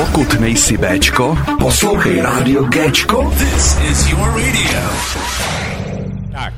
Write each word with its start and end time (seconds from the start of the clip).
Pokud 0.00 0.40
nejsi 0.40 0.78
Bčko, 0.78 1.38
poslouchej 1.58 2.20
rádio 2.20 2.64
Gčko. 2.64 3.30
This 3.30 3.80
is 3.90 4.10
your 4.10 4.28
radio. 4.28 4.80
Tak, 6.32 6.54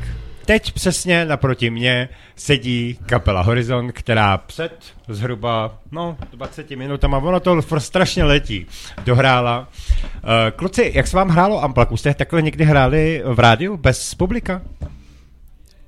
teď 0.46 0.72
přesně 0.72 1.24
naproti 1.24 1.70
mně 1.70 2.08
sedí 2.36 2.98
kapela 3.06 3.42
Horizon, 3.42 3.92
která 3.92 4.38
před 4.38 4.72
zhruba 5.08 5.78
no, 5.92 6.16
20 6.30 6.70
minutama, 6.70 7.18
ono 7.18 7.40
to 7.40 7.60
strašně 7.78 8.24
letí, 8.24 8.66
dohrála. 9.04 9.68
Uh, 10.14 10.28
kluci, 10.56 10.92
jak 10.94 11.06
se 11.06 11.16
vám 11.16 11.28
hrálo 11.28 11.64
Amplak? 11.64 11.92
Už 11.92 12.00
jste 12.00 12.14
takhle 12.14 12.42
někdy 12.42 12.64
hráli 12.64 13.22
v 13.24 13.38
rádiu 13.38 13.76
bez 13.76 14.14
publika? 14.14 14.62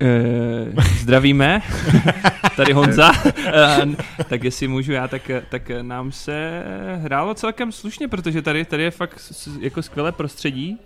Uh, 0.01 0.83
zdravíme, 0.83 1.61
tady 2.55 2.73
Honza. 2.73 3.11
Uh, 3.25 3.95
tak 4.29 4.43
jestli 4.43 4.67
můžu 4.67 4.91
já, 4.91 5.07
tak, 5.07 5.31
tak 5.49 5.71
nám 5.81 6.11
se 6.11 6.63
hrálo 6.95 7.33
celkem 7.33 7.71
slušně, 7.71 8.07
protože 8.07 8.41
tady, 8.41 8.65
tady 8.65 8.83
je 8.83 8.91
fakt 8.91 9.33
jako 9.59 9.81
skvělé 9.81 10.11
prostředí. 10.11 10.79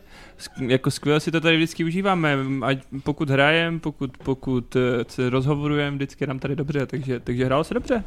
Jako 0.67 0.91
skvěle 0.91 1.19
si 1.19 1.31
to 1.31 1.41
tady 1.41 1.57
vždycky 1.57 1.83
užíváme, 1.83 2.37
ať 2.61 2.79
pokud 3.03 3.29
hrajem, 3.29 3.79
pokud, 3.79 4.17
pokud 4.17 4.75
eh, 4.75 5.05
se 5.07 5.29
rozhovorujeme, 5.29 5.95
vždycky 5.95 6.27
nám 6.27 6.39
tady 6.39 6.55
dobře, 6.55 6.85
takže, 6.85 7.19
takže 7.19 7.45
hrálo 7.45 7.63
se 7.63 7.73
dobře. 7.73 8.03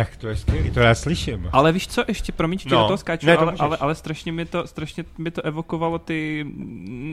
Tak 0.00 0.16
to 0.16 0.28
je 0.28 0.36
skvělý, 0.36 0.70
to 0.70 0.80
já 0.80 0.94
slyším. 0.94 1.48
Ale 1.52 1.72
víš 1.72 1.88
co, 1.88 2.04
ještě 2.08 2.32
promiň, 2.32 2.58
že 2.58 2.68
No, 2.70 2.80
do 2.80 2.86
toho 2.86 2.96
skáču, 2.98 3.26
ne, 3.26 3.34
to 3.34 3.40
ale, 3.40 3.50
můžeš. 3.52 3.60
ale, 3.60 3.76
ale, 3.76 3.94
strašně 3.94 4.32
mi 4.32 4.44
to, 4.44 4.66
strašně 4.66 5.04
mi 5.18 5.30
to 5.30 5.42
evokovalo 5.42 5.98
ty, 5.98 6.46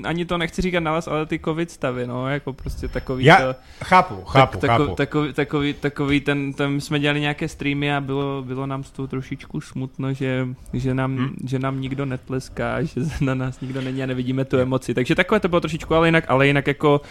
ani 0.03 0.25
to 0.25 0.37
nechci 0.37 0.61
říkat 0.61 0.79
nalas, 0.79 1.07
ale 1.07 1.25
ty 1.25 1.39
covid 1.39 1.71
stavy, 1.71 2.07
no, 2.07 2.29
jako 2.29 2.53
prostě 2.53 2.87
takový 2.87 3.25
Já 3.25 3.37
to, 3.37 3.55
chápu, 3.83 4.15
chápu, 4.25 4.57
tak, 4.57 4.69
chápu. 4.69 4.95
Takový, 4.95 5.33
takový, 5.33 5.33
takový, 5.33 5.73
takový 5.73 6.21
ten, 6.21 6.53
my 6.67 6.81
jsme 6.81 6.99
dělali 6.99 7.19
nějaké 7.19 7.47
streamy 7.47 7.95
a 7.95 8.01
bylo, 8.01 8.43
bylo 8.47 8.65
nám 8.65 8.83
z 8.83 8.91
toho 8.91 9.07
trošičku 9.07 9.61
smutno, 9.61 10.13
že, 10.13 10.47
že, 10.73 10.93
nám, 10.93 11.11
Hm. 11.15 11.17
hmm. 11.17 11.35
že 11.45 11.59
nám 11.59 11.81
nikdo 11.81 12.05
netleská, 12.05 12.83
že 12.83 13.01
na 13.21 13.33
nás 13.35 13.61
nikdo 13.61 13.81
není 13.81 14.03
a 14.03 14.05
nevidíme 14.05 14.45
tu 14.45 14.57
emoci. 14.57 14.93
Takže 14.93 15.15
takové 15.15 15.39
to 15.39 15.47
bylo 15.47 15.61
trošičku, 15.61 15.95
ale 15.95 16.07
jinak, 16.07 16.23
ale 16.27 16.47
jinak 16.47 16.67
jako, 16.67 17.01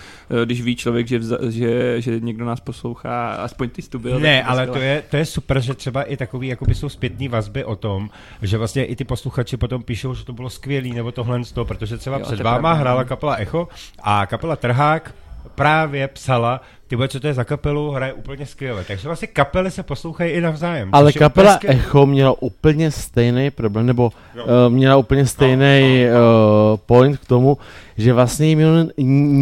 eh, 0.43 0.45
když 0.47 0.63
ví 0.63 0.77
člověk, 0.77 1.09
že, 1.09 1.19
vza, 1.19 1.39
že, 1.49 2.01
že 2.01 2.21
někdo 2.21 2.45
nás 2.45 2.61
poslouchá, 2.61 3.31
aspoň 3.33 3.69
ty 3.71 3.83
jsi 3.83 3.91
tu 3.91 3.99
byl. 3.99 4.21
Ne, 4.21 4.43
ale 4.43 4.67
to 4.67 4.79
je, 4.79 5.03
to 5.11 5.17
je 5.17 5.25
super, 5.25 5.61
že 5.67 5.75
třeba 5.75 6.03
i 6.03 6.17
takový, 6.17 6.49
jakoby 6.49 6.75
jsou 6.75 6.89
zpětný 6.89 7.29
vazby 7.29 7.65
o 7.65 7.77
tom, 7.77 8.11
že 8.43 8.59
vlastně 8.59 8.85
i 8.85 8.97
ty 8.97 9.05
posluchači 9.05 9.57
potom 9.57 9.83
píšou, 9.83 10.15
že 10.15 10.25
to 10.25 10.33
bylo 10.33 10.51
skvělý, 10.51 10.93
nebo 10.93 11.13
tohle 11.13 11.45
z 11.45 11.53
toho, 11.53 11.65
protože 11.65 11.97
třeba 11.99 12.19
Jo, 12.19 12.25
před 12.25 12.41
váma 12.41 12.59
pravda. 12.61 12.73
hrála 12.81 13.05
kapela 13.05 13.35
Echo 13.37 13.69
a 14.03 14.27
kapela 14.27 14.57
Trhák 14.57 15.15
právě 15.55 16.09
psala, 16.09 16.61
ty 16.87 16.97
vole, 16.97 17.09
co 17.09 17.21
to 17.21 17.27
je 17.27 17.35
za 17.35 17.45
kapelu, 17.45 17.91
hraje 17.91 18.13
úplně 18.13 18.47
skvěle. 18.47 18.85
Takže 18.85 19.09
vlastně 19.09 19.29
kapely 19.29 19.71
se 19.71 19.83
poslouchají 19.83 20.33
i 20.33 20.41
navzájem. 20.41 20.89
Ale 20.93 21.13
kapela 21.13 21.57
úplně 21.57 21.59
skvělý. 21.59 21.79
Echo 21.79 22.07
měla 22.07 22.43
úplně 22.43 22.91
stejný 22.91 23.51
problém, 23.51 23.87
nebo 23.87 24.11
Jo. 24.35 24.45
uh, 24.45 24.73
měla 24.75 24.97
úplně 24.97 25.27
stejný 25.27 26.05
uh, 26.07 26.77
point 26.87 27.19
k 27.19 27.25
tomu, 27.27 27.59
že 27.97 28.13
vlastně 28.13 28.47
jim 28.47 28.91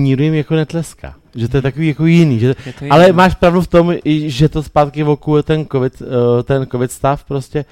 nikdo 0.04 0.24
jim 0.24 0.34
jako 0.34 0.54
netleská. 0.54 1.14
Že 1.34 1.48
to 1.48 1.56
je 1.56 1.62
takový 1.62 1.88
jako 1.88 2.06
jiný. 2.06 2.38
Že, 2.38 2.54
to 2.54 2.84
ale 2.90 3.04
jiné. 3.04 3.12
máš 3.12 3.34
pravdu 3.34 3.60
v 3.60 3.66
tom, 3.66 3.94
že 4.04 4.48
to 4.48 4.62
zpátky 4.62 5.02
vokuje 5.02 5.42
ten 5.42 5.66
covid, 5.66 6.02
uh, 6.02 6.42
ten 6.42 6.66
covid 6.66 6.92
stav 6.92 7.24
prostě, 7.24 7.64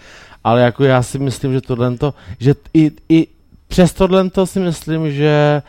ale 0.44 0.62
jako 0.62 0.84
já 0.84 1.02
si 1.02 1.18
myslím, 1.18 1.52
že 1.52 1.60
tohle 1.60 1.96
to, 1.96 2.14
že 2.38 2.54
i, 2.74 2.90
i 3.08 3.26
přes 3.68 3.92
tohle 3.92 4.30
to 4.30 4.46
si 4.46 4.60
myslím, 4.60 5.10
že 5.12 5.62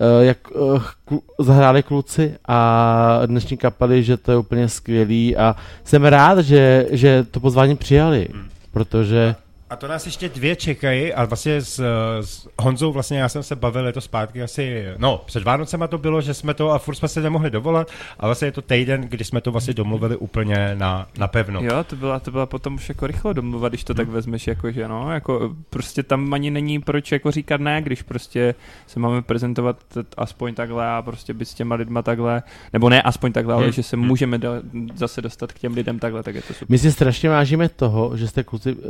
uh, 0.00 0.24
jak 0.24 0.50
uh, 0.50 0.82
klu, 1.04 1.22
zahráli 1.38 1.82
kluci 1.82 2.34
a 2.48 3.20
dnešní 3.26 3.56
kapely, 3.56 4.02
že 4.02 4.16
to 4.16 4.30
je 4.32 4.38
úplně 4.38 4.68
skvělý 4.68 5.36
a 5.36 5.56
jsem 5.84 6.04
rád, 6.04 6.38
že, 6.38 6.86
že 6.90 7.24
to 7.30 7.40
pozvání 7.40 7.76
přijali, 7.76 8.28
Hmm. 8.32 8.48
protože 8.72 9.34
A 9.70 9.76
to 9.76 9.88
nás 9.88 10.06
ještě 10.06 10.28
dvě 10.28 10.56
čekají 10.56 11.14
a 11.14 11.24
vlastně 11.24 11.60
s, 11.62 11.80
s 12.20 12.48
Honzou 12.62 12.92
vlastně 12.92 13.18
já 13.18 13.28
jsem 13.28 13.42
se 13.42 13.56
bavil, 13.56 13.86
je 13.86 13.92
to 13.92 14.00
zpátky 14.00 14.42
asi, 14.42 14.84
no 14.98 15.22
před 15.26 15.42
Vánocema 15.42 15.86
to 15.86 15.98
bylo, 15.98 16.20
že 16.20 16.34
jsme 16.34 16.54
to 16.54 16.70
a 16.70 16.78
furt 16.78 16.94
jsme 16.94 17.08
se 17.08 17.20
nemohli 17.20 17.50
dovolat 17.50 17.88
a 18.20 18.26
vlastně 18.26 18.48
je 18.48 18.52
to 18.52 18.62
týden, 18.62 19.00
kdy 19.00 19.24
jsme 19.24 19.40
to 19.40 19.52
vlastně 19.52 19.74
domluvili 19.74 20.16
úplně 20.16 20.74
na, 20.74 21.06
na 21.18 21.28
pevno. 21.28 21.60
Jo, 21.62 21.84
to 21.84 21.96
byla, 21.96 22.18
to 22.20 22.30
byla 22.30 22.46
potom 22.46 22.74
už 22.74 22.88
jako 22.88 23.06
rychlo 23.06 23.32
domluva, 23.32 23.68
když 23.68 23.84
to 23.84 23.92
Hm. 23.92 23.96
tak 23.96 24.08
vezmeš, 24.08 24.46
jako 24.46 24.70
že 24.72 24.88
no, 24.88 25.12
jako 25.12 25.54
prostě 25.70 26.02
tam 26.02 26.34
ani 26.34 26.50
není 26.50 26.78
proč 26.80 27.12
jako 27.12 27.30
říkat 27.30 27.60
ne, 27.60 27.82
když 27.82 28.02
prostě 28.02 28.54
se 28.86 29.00
máme 29.00 29.22
prezentovat 29.22 29.76
aspoň 30.16 30.54
takhle 30.54 30.86
a 30.88 31.02
prostě 31.02 31.34
být 31.34 31.48
s 31.48 31.54
těma 31.54 31.74
lidma 31.74 32.02
takhle, 32.02 32.42
nebo 32.72 32.88
ne 32.88 33.02
aspoň 33.02 33.32
takhle, 33.32 33.54
ale 33.54 33.68
Hm. 33.68 33.72
že 33.72 33.82
se 33.82 33.96
Hm. 33.96 34.00
můžeme 34.00 34.38
da- 34.38 34.62
zase 34.94 35.22
dostat 35.22 35.52
k 35.52 35.58
těm 35.58 35.74
lidem 35.74 35.98
takhle, 35.98 36.22
tak 36.22 36.34
je 36.34 36.42
to 36.42 36.52
super. 36.54 36.66
my 36.70 36.78
si 36.78 36.92
strašně 36.92 37.28
vážíme 37.28 37.68
toho, 37.68 38.16
že 38.16 38.28
jste 38.28 38.42
kluci 38.44 38.72
uh, 38.74 38.80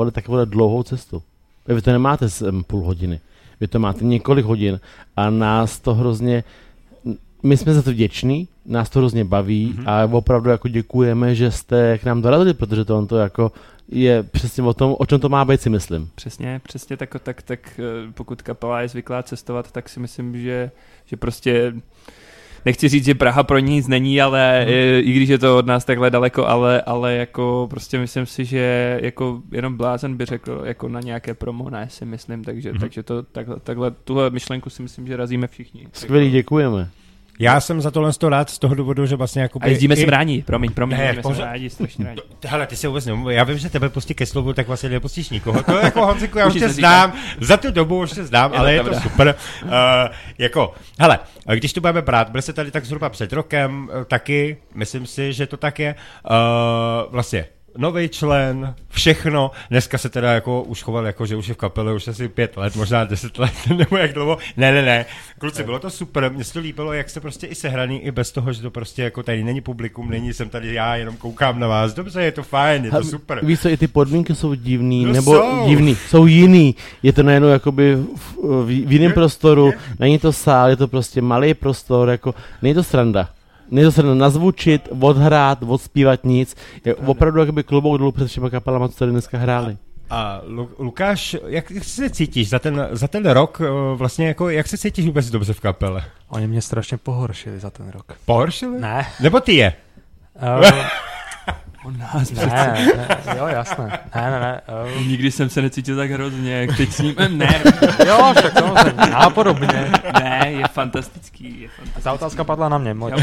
dávali 0.00 0.12
takovou 0.12 0.44
dlouhou 0.44 0.82
cestu. 0.82 1.22
Vy 1.66 1.82
to 1.82 1.92
nemáte 1.92 2.28
z 2.28 2.42
půl 2.66 2.84
hodiny, 2.84 3.20
vy 3.60 3.68
to 3.68 3.78
máte 3.78 4.04
několik 4.04 4.44
hodin 4.46 4.80
a 5.16 5.30
nás 5.30 5.80
to 5.80 5.94
hrozně, 5.94 6.44
my 7.42 7.56
jsme 7.56 7.74
za 7.74 7.82
to 7.82 7.90
vděční, 7.90 8.48
nás 8.66 8.90
to 8.90 8.98
hrozně 8.98 9.24
baví 9.24 9.74
Mhm. 9.76 9.88
a 9.88 10.04
opravdu 10.12 10.50
jako 10.50 10.68
děkujeme, 10.68 11.34
že 11.34 11.50
jste 11.50 11.98
k 11.98 12.04
nám 12.04 12.22
dorazili, 12.22 12.54
protože 12.54 12.84
to 12.84 12.98
on 12.98 13.06
to 13.06 13.16
jako 13.16 13.52
je 13.88 14.22
přesně 14.22 14.62
o 14.62 14.74
tom, 14.74 14.96
o 14.98 15.06
čem 15.06 15.20
to 15.20 15.28
má 15.28 15.44
být 15.44 15.60
si 15.60 15.70
myslím. 15.70 16.10
Přesně, 16.14 16.60
přesně 16.64 16.96
tak, 16.96 17.16
tak, 17.22 17.42
tak 17.42 17.60
eh, 17.78 18.12
pokud 18.14 18.42
kapela 18.42 18.80
je 18.80 18.88
zvyklá 18.88 19.22
cestovat, 19.22 19.72
tak 19.72 19.88
si 19.88 20.00
myslím, 20.00 20.38
že, 20.40 20.70
že 21.06 21.16
prostě 21.16 21.72
nechci 22.64 22.88
říct, 22.88 23.04
že 23.04 23.14
Praha 23.14 23.42
pro 23.42 23.58
ní 23.58 23.72
nic 23.74 23.88
není, 23.88 24.20
ale 24.22 24.60
Mhm. 24.60 24.74
mm. 24.74 25.08
i 25.08 25.12
když 25.12 25.28
je 25.28 25.38
to 25.38 25.58
od 25.58 25.66
nás 25.66 25.84
takhle 25.84 26.10
daleko, 26.10 26.46
ale, 26.46 26.82
ale 26.82 27.14
jako 27.14 27.66
prostě 27.70 27.98
myslím 27.98 28.26
si, 28.26 28.44
že 28.44 28.98
jako 29.02 29.42
jenom 29.52 29.76
blázen 29.76 30.16
by 30.16 30.24
řekl 30.24 30.62
jako 30.64 30.88
na 30.88 31.00
nějaké 31.00 31.34
promo, 31.34 31.70
ne 31.70 31.86
si 31.90 32.04
myslím, 32.04 32.44
takže, 32.44 32.68
Mhm. 32.68 32.76
mm. 32.76 32.80
takže 32.80 33.02
to 33.02 33.22
takhle, 33.22 33.56
takhle, 33.60 33.90
tuhle 33.90 34.30
myšlenku 34.30 34.70
si 34.70 34.82
myslím, 34.82 35.06
že 35.06 35.16
razíme 35.16 35.46
všichni. 35.46 35.86
Skvělý, 35.92 36.26
Jako- 36.26 36.36
děkujeme. 36.36 36.88
Já 37.40 37.60
jsem 37.60 37.80
za 37.80 37.90
tohle 37.90 38.12
toho 38.12 38.30
rád 38.30 38.50
z 38.50 38.58
toho 38.58 38.74
důvodu, 38.74 39.06
že 39.06 39.16
vlastně 39.16 39.42
jako 39.42 39.58
A 39.62 39.66
jezdíme 39.66 39.96
sem 39.96 40.08
rádi, 40.08 40.42
promiň, 40.42 40.72
promiň, 40.72 40.98
Ne, 40.98 41.04
jezdíme 41.04 41.22
sem 41.22 41.32
pořád- 41.32 41.44
rádi, 41.44 41.70
strašně 41.70 42.04
rádi. 42.04 42.20
Hele, 42.46 42.66
ty 42.66 42.76
se 42.76 42.88
vůbec 42.88 43.06
nemluví. 43.06 43.34
Já 43.34 43.44
vím, 43.44 43.58
že 43.58 43.70
tebe 43.70 43.88
pustí 43.88 44.14
ke 44.14 44.26
slovu, 44.26 44.52
tak 44.52 44.66
vlastně 44.66 44.88
nepustíš 44.88 45.30
nikoho. 45.30 45.62
To 45.62 45.78
je 45.78 45.84
jako 45.84 46.06
Honziku, 46.06 46.38
já 46.38 46.46
už 46.46 46.52
tě 46.52 46.60
se 46.60 46.68
znám, 46.68 47.12
za 47.40 47.56
tu 47.56 47.70
dobu 47.70 48.00
už 48.00 48.10
tě 48.12 48.24
znám, 48.24 48.52
ale 48.56 48.78
to 48.78 48.88
je 48.88 48.94
to 48.94 49.00
super. 49.00 49.34
Uh, 49.64 49.70
jako, 50.38 50.74
hele, 50.98 51.18
když 51.54 51.72
to 51.72 51.80
budeme 51.80 52.02
brát, 52.02 52.30
byli 52.30 52.42
se 52.42 52.52
tady 52.52 52.70
tak 52.70 52.84
zhruba 52.84 53.08
před 53.08 53.32
rokem 53.32 53.90
eh, 53.92 54.04
taky, 54.04 54.56
myslím 54.74 55.06
si, 55.06 55.32
že 55.32 55.46
to 55.46 55.56
tak 55.56 55.78
je. 55.78 55.94
Uh, 56.30 57.12
vlastně 57.12 57.44
nový 57.76 58.08
člen, 58.08 58.74
všechno. 58.88 59.50
Dneska 59.70 59.98
se 59.98 60.08
teda 60.08 60.32
jako 60.32 60.62
už 60.62 60.82
choval 60.82 61.06
jako, 61.06 61.26
že 61.26 61.36
už 61.36 61.48
je 61.48 61.54
v 61.54 61.56
kapele 61.56 61.94
už 61.94 62.08
asi 62.08 62.28
pět 62.28 62.56
let, 62.56 62.76
možná 62.76 63.04
deset 63.04 63.38
let, 63.38 63.52
nebo 63.76 63.96
jak 63.96 64.12
dlouho. 64.12 64.38
Ne, 64.56 64.72
ne, 64.72 64.82
ne. 64.82 65.06
Kluci, 65.38 65.62
bylo 65.64 65.78
to 65.78 65.90
super. 65.90 66.32
Mně 66.32 66.44
se 66.44 66.52
to 66.52 66.60
líbilo, 66.60 66.92
jak 66.92 67.10
se 67.10 67.20
prostě 67.20 67.46
i 67.46 67.54
sehraný, 67.54 68.00
i 68.00 68.10
bez 68.10 68.32
toho, 68.32 68.52
že 68.52 68.62
to 68.62 68.70
prostě 68.70 69.02
jako 69.02 69.22
tady 69.22 69.44
není 69.44 69.60
publikum, 69.60 70.10
není 70.10 70.32
jsem 70.32 70.48
tady 70.48 70.74
já, 70.74 70.96
jenom 70.96 71.16
koukám 71.16 71.60
na 71.60 71.66
vás. 71.66 71.94
Dobře, 71.94 72.22
je 72.22 72.32
to 72.32 72.42
fajn, 72.42 72.84
je 72.84 72.90
to 72.90 73.04
super. 73.04 73.44
Víš 73.44 73.60
co, 73.60 73.68
i 73.68 73.76
ty 73.76 73.88
podmínky 73.88 74.34
jsou 74.34 74.54
divný, 74.54 75.04
No 75.04 75.12
nebo 75.12 75.34
jsou. 75.34 75.68
divný, 75.68 75.94
jsou 76.08 76.26
jiný. 76.26 76.74
Je 77.02 77.12
to 77.12 77.22
najednou 77.22 77.48
jakoby 77.48 77.94
v, 77.96 78.06
v, 78.42 78.64
v 78.86 78.92
jiném 78.92 79.10
Je- 79.10 79.14
prostoru, 79.14 79.66
je. 79.66 79.72
není 79.98 80.18
to 80.18 80.32
sál, 80.32 80.68
je 80.70 80.76
to 80.76 80.88
prostě 80.88 81.22
malý 81.22 81.54
prostor, 81.54 82.08
jako, 82.08 82.34
není 82.62 82.74
to 82.74 82.82
sranda. 82.82 83.28
To 83.74 83.92
sranda 83.92 84.14
nazvučit, 84.14 84.88
odhrát, 85.00 85.58
odspívat 85.66 86.24
nic. 86.24 86.56
Je 86.84 86.94
opravdu 86.94 87.40
jakoby 87.40 87.62
klobouk 87.62 87.98
dolů 87.98 88.12
před 88.12 88.28
všema 88.28 88.50
kapelama, 88.50 88.88
co 88.88 88.94
tady 88.98 89.10
dneska 89.10 89.38
hráli. 89.38 89.76
A 90.10 90.40
Lu- 90.46 90.68
Lukáš, 90.78 91.36
jak 91.46 91.70
jak 91.70 91.84
se 91.84 92.10
cítíš 92.10 92.48
za 92.48 92.58
ten, 92.58 92.88
za 92.92 93.08
ten 93.08 93.26
rok, 93.30 93.60
eh, 93.64 93.96
vlastně 93.96 94.26
jako, 94.26 94.48
jak 94.50 94.68
se 94.68 94.78
cítíš 94.78 95.06
vůbec 95.06 95.30
dobře 95.30 95.52
v 95.52 95.60
kapele? 95.60 96.04
Oni 96.28 96.46
mě 96.46 96.62
strašně 96.62 96.96
pohoršili 96.96 97.58
za 97.60 97.70
ten 97.70 97.88
rok. 97.90 98.12
Pohoršili? 98.26 98.80
Ne. 98.80 99.06
Nebo 99.20 99.40
ty 99.40 99.54
je? 99.54 99.74
Uh, 100.60 100.70
On 101.84 101.98
nás 101.98 102.30
ne, 102.30 102.46
ne, 102.46 103.18
jo, 103.38 103.46
jasné. 103.46 103.98
Ne, 104.14 104.30
ne, 104.30 104.40
ne. 104.40 104.60
Uh, 104.98 105.06
Nikdy 105.06 105.30
jsem 105.30 105.48
se 105.50 105.62
necítil 105.62 105.96
tak 105.96 106.10
hrozně, 106.10 106.52
jak 106.52 106.76
teď 106.76 106.92
s 106.92 106.98
ním. 106.98 107.14
Ne, 107.30 107.62
jo, 108.06 108.32
však 108.38 108.52
samozřejmě. 108.58 109.06
Nápodobně. 109.10 109.90
ne, 110.22 110.46
je 110.52 110.68
fantastický, 110.68 111.60
je 111.60 111.68
fantastický. 111.68 112.02
Ta 112.02 112.12
otázka 112.12 112.44
padla 112.44 112.68
na 112.68 112.78
mě. 112.78 112.94
Budu 112.94 113.16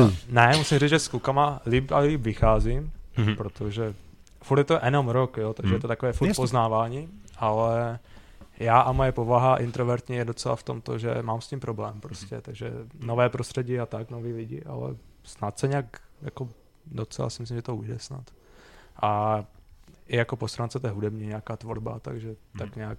Uh, 0.00 0.10
ne, 0.28 0.52
musím 0.56 0.78
říct, 0.78 0.90
že 0.90 0.98
s 0.98 1.08
klukama 1.08 1.60
líp 1.66 1.92
a 1.92 1.98
líp 1.98 2.20
vycházím, 2.20 2.92
Mhm. 3.16 3.36
protože 3.36 3.94
furt 4.42 4.58
je 4.58 4.64
to 4.64 4.78
jenom 4.84 5.08
rok, 5.08 5.36
jo, 5.36 5.52
takže 5.54 5.68
Mhm. 5.68 5.74
je 5.74 5.80
to 5.80 5.88
takové 5.88 6.12
furt 6.12 6.28
Jasně. 6.28 6.42
poznávání, 6.42 7.08
ale 7.38 7.98
já 8.58 8.80
a 8.80 8.92
moje 8.92 9.12
povaha 9.12 9.56
introvertní 9.56 10.16
je 10.16 10.24
docela 10.24 10.56
v 10.56 10.62
tomto, 10.62 10.98
že 10.98 11.14
mám 11.22 11.40
s 11.40 11.46
tím 11.48 11.60
problém 11.60 12.00
prostě, 12.00 12.40
takže 12.40 12.70
nové 13.00 13.28
prostředí 13.28 13.80
a 13.80 13.86
tak, 13.86 14.10
noví 14.10 14.32
lidi, 14.32 14.62
ale 14.66 14.90
snad 15.24 15.58
se 15.58 15.68
nějak 15.68 15.86
jako 16.22 16.48
docela 16.86 17.30
si 17.30 17.42
myslím, 17.42 17.58
že 17.58 17.62
to 17.62 17.76
ujde 17.76 17.98
snad. 17.98 18.22
A 19.02 19.44
i 20.08 20.16
jako 20.16 20.36
po 20.36 20.48
stránce 20.48 20.80
té 20.80 20.88
hudební 20.88 21.26
nějaká 21.26 21.56
tvorba, 21.56 21.98
takže 21.98 22.34
tak 22.58 22.76
nějak 22.76 22.98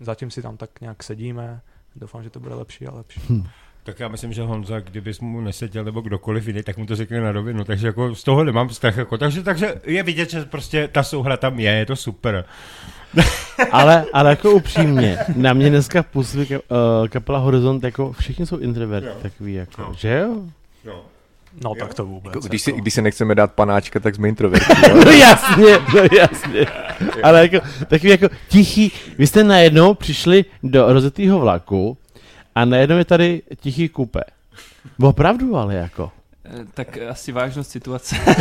zatím 0.00 0.30
si 0.30 0.42
tam 0.42 0.56
tak 0.56 0.80
nějak 0.80 1.02
sedíme, 1.02 1.60
doufám, 1.96 2.22
že 2.22 2.30
to 2.30 2.40
bude 2.40 2.54
lepší 2.54 2.86
a 2.86 2.94
lepší. 2.94 3.20
Hm. 3.28 3.46
Tak 3.84 4.00
já 4.00 4.08
myslím, 4.08 4.32
že 4.32 4.42
Honza, 4.42 4.80
kdybys 4.80 5.20
mu 5.20 5.40
neseděl 5.40 5.84
nebo 5.84 6.00
kdokoliv 6.00 6.46
jiný, 6.46 6.62
tak 6.62 6.76
mu 6.76 6.86
to 6.86 6.96
řekne 6.96 7.20
na 7.20 7.32
rovinu. 7.32 7.64
Takže 7.64 7.86
jako 7.86 8.14
z 8.14 8.22
toho 8.24 8.44
nemám 8.44 8.68
strach. 8.70 8.96
Jako. 8.96 9.18
Takže, 9.18 9.42
takže 9.42 9.74
je 9.84 10.02
vidět, 10.02 10.30
že 10.30 10.44
prostě 10.44 10.88
ta 10.88 11.02
souhra 11.02 11.36
tam 11.36 11.58
je, 11.60 11.70
je 11.72 11.86
to 11.86 11.96
super. 11.96 12.44
ale, 13.72 14.06
ale 14.12 14.30
jako 14.30 14.50
upřímně, 14.50 15.18
na 15.36 15.52
mě 15.52 15.70
dneska 15.70 16.02
působí 16.02 16.46
uh, 16.56 16.58
kapela 17.08 17.38
Horizont, 17.38 17.84
jako 17.84 18.12
všichni 18.12 18.46
jsou 18.46 18.58
introverti 18.58 19.08
Jo. 19.08 19.16
takový, 19.22 19.54
jako, 19.54 19.82
No. 19.82 19.94
že 19.96 20.18
jo? 20.18 20.42
No. 20.84 21.04
No 21.64 21.70
Jo. 21.76 21.84
tak 21.84 21.94
to 21.94 22.06
vůbec. 22.06 22.34
Jako, 22.34 22.48
když, 22.48 22.62
si, 22.62 22.70
jako. 22.70 22.80
když 22.80 22.94
se 22.94 23.02
nechceme 23.02 23.34
dát 23.34 23.52
panáčka, 23.52 24.00
tak 24.00 24.14
jsme 24.14 24.28
introverti. 24.28 24.72
No 25.04 25.10
jasně, 25.10 25.78
no 25.94 26.02
jasně. 26.18 26.66
Ale 27.22 27.48
jako, 27.48 27.66
takový 27.88 28.10
jako 28.10 28.28
tichý, 28.48 28.92
vy 29.18 29.26
jste 29.26 29.44
najednou 29.44 29.94
přišli 29.94 30.44
do 30.62 30.92
rozjetého 30.92 31.40
vlaku 31.40 31.96
a 32.54 32.64
najednou 32.64 32.96
je 32.96 33.04
tady 33.04 33.42
tichý 33.60 33.88
kupe. 33.88 34.20
Opravdu 35.02 35.56
ale 35.56 35.74
jako. 35.74 36.10
Eh, 36.44 36.64
Tak 36.74 36.98
asi 37.10 37.32
vážnost 37.32 37.70
situace. 37.70 38.16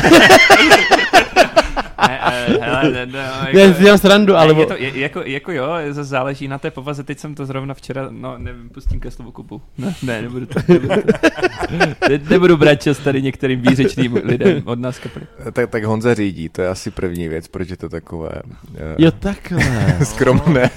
ne, 2.07 2.19
eh, 2.23 2.57
hele, 2.61 2.91
ne, 2.91 3.05
ne, 3.05 3.19
jako, 3.51 3.57
Ne, 3.57 3.75
dělám 3.79 3.97
srandu, 3.97 4.35
ale... 4.35 4.53
ne, 4.53 4.59
je 4.59 4.65
to, 4.65 4.73
je, 4.73 4.99
jako, 4.99 5.21
jako 5.25 5.51
jo, 5.51 5.67
zase 5.87 6.03
záleží 6.03 6.47
na 6.47 6.57
té 6.57 6.71
povaze. 6.71 7.03
Teď 7.03 7.19
jsem 7.19 7.35
to 7.35 7.45
zrovna 7.45 7.73
včera, 7.73 8.07
no 8.09 8.37
nevím, 8.37 8.69
pustím 8.69 8.99
ke 8.99 9.11
slovu 9.11 9.31
kupu. 9.31 9.61
Ne, 9.77 9.95
ne 10.03 10.21
nebudu 10.21 10.45
to. 10.45 10.59
Nebudu, 10.67 10.87
to. 10.87 11.27
Ne, 12.09 12.19
nebudu 12.29 12.57
brát 12.57 12.75
čas 12.75 12.97
tady 12.97 13.21
některým 13.21 13.61
výřečným 13.61 14.13
lidem 14.23 14.61
od 14.65 14.79
nás 14.79 14.99
kapely. 14.99 15.25
tak, 15.53 15.69
tak 15.69 15.83
Honza 15.83 16.13
řídí, 16.13 16.49
to 16.49 16.61
je 16.61 16.67
asi 16.67 16.91
první 16.91 17.27
věc, 17.27 17.47
proč 17.47 17.69
je 17.69 17.77
to 17.77 17.89
takové 17.89 18.29
Jo, 18.97 19.11
takhle. 19.11 19.57
uh, 19.97 20.03
skromné. 20.03 20.69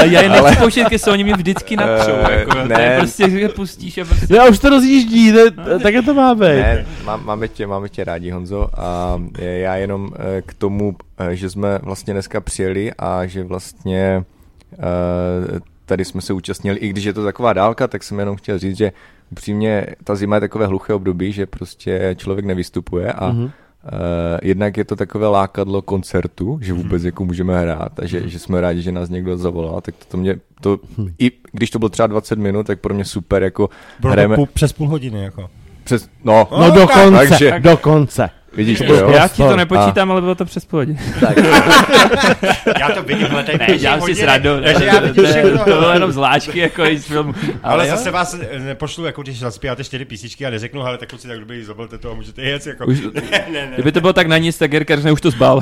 A 0.00 0.04
já 0.04 0.22
je 0.22 0.28
nechci 0.28 0.56
pouštět, 0.56 0.86
když 0.88 1.00
se 1.00 1.10
oni 1.10 1.24
mi 1.24 1.32
vždycky 1.32 1.76
napřou. 1.76 2.12
Eh, 2.12 2.38
jako, 2.38 2.52
to 2.52 2.58
je 2.58 2.68
ne. 2.68 2.96
prostě, 2.98 3.30
že 3.30 3.48
pustíš 3.48 3.98
a 3.98 4.04
prostě... 4.04 4.26
No 4.34 4.40
a 4.40 4.48
už 4.48 4.58
to 4.58 4.68
rozjíždí, 4.68 5.32
ne, 5.32 5.50
také 5.82 6.02
to 6.02 6.14
má 6.14 6.34
být. 6.34 6.40
Ne, 6.42 6.86
má, 7.04 7.16
máme, 7.16 7.48
tě, 7.48 7.66
máme 7.66 7.88
tě 7.88 8.04
rádi, 8.04 8.30
Honzo, 8.30 8.68
a 8.76 9.20
eh, 9.38 9.58
já 9.58 9.76
jenom 9.76 10.10
eh, 10.14 10.42
k 10.42 10.54
tomu, 10.54 10.67
eh, 11.18 11.36
že 11.36 11.50
jsme 11.50 11.78
vlastně 11.82 12.12
dneska 12.12 12.40
přijeli 12.40 12.92
a 12.98 13.26
že 13.26 13.44
vlastně 13.44 14.24
eh, 14.72 15.60
tady 15.86 16.04
jsme 16.04 16.20
se 16.20 16.32
účastnili, 16.32 16.78
i 16.78 16.88
když 16.88 17.04
je 17.04 17.12
to 17.12 17.24
taková 17.24 17.52
dálka, 17.52 17.88
tak 17.88 18.02
jsem 18.02 18.18
jenom 18.18 18.36
chtěl 18.36 18.58
říct, 18.58 18.76
že 18.76 18.92
upřímně 19.32 19.86
ta 20.04 20.14
zima 20.14 20.36
je 20.36 20.40
takové 20.40 20.66
hluché 20.66 20.94
období, 20.94 21.32
že 21.32 21.46
prostě 21.46 22.14
člověk 22.18 22.46
nevystupuje 22.46 23.12
a 23.12 23.28
Mhm. 23.32 23.50
Uh, 23.84 23.90
jednak 24.42 24.76
je 24.76 24.84
to 24.84 24.96
takové 24.96 25.26
lákadlo 25.28 25.82
koncertu, 25.82 26.58
že 26.62 26.72
vůbec 26.72 27.04
jako 27.04 27.24
můžeme 27.24 27.60
hrát 27.60 28.00
a 28.00 28.06
že, 28.06 28.28
že 28.28 28.38
jsme 28.38 28.60
rádi, 28.60 28.82
že 28.82 28.92
nás 28.92 29.08
někdo 29.08 29.36
zavolal, 29.36 29.80
tak 29.80 29.94
to, 29.96 30.04
to 30.08 30.16
mě, 30.16 30.36
to, 30.60 30.78
i 31.18 31.30
když 31.52 31.70
to 31.70 31.78
bylo 31.78 31.88
třeba 31.88 32.06
20 32.06 32.38
minut, 32.38 32.66
tak 32.66 32.80
pro 32.80 32.94
mě 32.94 33.04
super, 33.04 33.42
jako 33.42 33.68
Bylo 34.00 34.12
hrajeme 34.12 34.34
půl, 34.36 34.46
přes 34.46 34.72
půl 34.72 34.88
hodiny. 34.88 35.22
Jako. 35.22 35.50
přes, 35.84 36.08
no, 36.24 36.48
No 36.58 36.70
dokonce, 36.70 37.28
takže- 37.28 37.60
dokonce. 37.60 38.30
Vidíš 38.52 38.78
to, 38.78 38.94
jo? 38.94 39.10
Já 39.10 39.28
ti 39.28 39.42
to 39.42 39.56
nepočítám, 39.56 40.10
ale 40.10 40.20
bylo 40.20 40.34
to 40.34 40.44
přes 40.44 40.64
pohodě. 40.64 40.94
Já 42.80 42.90
to 42.94 43.02
vidím, 43.02 43.26
ale 43.30 43.44
tady 43.44 43.58
Ne, 43.58 43.66
půl 43.66 43.76
dělám 43.76 44.00
si 44.00 44.14
srandu. 44.14 44.50
Takže 44.64 44.84
já 44.84 45.00
vidím 45.00 45.24
všechno. 45.24 45.58
To 45.58 45.64
bylo 45.64 45.92
jenom 45.92 46.12
zláčky, 46.12 46.58
jako 46.58 46.84
i 46.84 46.98
z 46.98 47.06
filmu. 47.06 47.34
Ale, 47.62 47.74
ale 47.74 47.86
zase 47.86 48.10
vás 48.10 48.36
eh, 48.50 48.58
nepošlu, 48.58 49.04
jako 49.04 49.22
když 49.22 49.38
zaspíváte 49.38 49.84
čtyři 49.84 50.04
písničky 50.04 50.46
a 50.46 50.50
neřeknu, 50.50 50.82
ale 50.82 50.98
tak 50.98 51.08
kluci, 51.08 51.28
tak 51.28 51.40
dobrý, 51.40 51.64
zabalte 51.64 51.98
to 51.98 52.10
a 52.10 52.14
můžete 52.14 52.42
jet. 52.42 52.66
Jako. 52.66 52.86
Už, 52.86 53.00
ne, 53.14 53.20
ne, 53.30 53.66
ne. 53.66 53.70
kdyby 53.74 53.92
to 53.92 54.00
bylo 54.00 54.12
tak 54.12 54.26
na 54.26 54.38
nic, 54.38 54.58
tak 54.58 54.72
Jirka 54.72 55.12
už 55.12 55.20
to 55.20 55.30
zbal. 55.30 55.60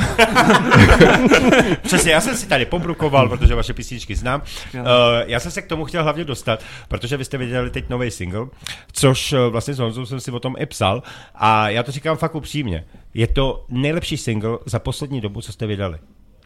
Přesně, 1.82 2.12
já 2.12 2.20
jsem 2.20 2.36
si 2.36 2.46
tady 2.46 2.66
pobrukoval, 2.66 3.28
protože 3.28 3.54
vaše 3.54 3.72
písničky 3.72 4.14
znám. 4.14 4.42
Uh, 4.74 4.82
já 5.26 5.40
jsem 5.40 5.50
se 5.50 5.62
k 5.62 5.66
tomu 5.66 5.84
chtěl 5.84 6.02
hlavně 6.02 6.24
dostat, 6.24 6.62
protože 6.88 7.16
vy 7.16 7.24
jste 7.24 7.38
viděli 7.38 7.70
teď 7.70 7.88
nový 7.88 8.10
single, 8.10 8.46
což 8.92 9.32
uh, 9.32 9.38
vlastně 9.48 9.74
s 9.74 9.78
Honzou 9.78 10.06
jsem 10.06 10.20
si 10.20 10.30
o 10.30 10.40
tom 10.40 10.54
i 10.58 10.66
psal 10.66 11.02
a 11.34 11.68
já 11.68 11.82
to 11.82 11.92
říkám 11.92 12.16
fakt 12.16 12.34
upřímně. 12.34 12.75
Je 13.14 13.26
to 13.26 13.64
nejlepší 13.68 14.16
single 14.16 14.58
za 14.66 14.78
poslední 14.78 15.20
dobu, 15.20 15.40
co 15.40 15.52
jste 15.52 15.66
vydali. 15.66 15.98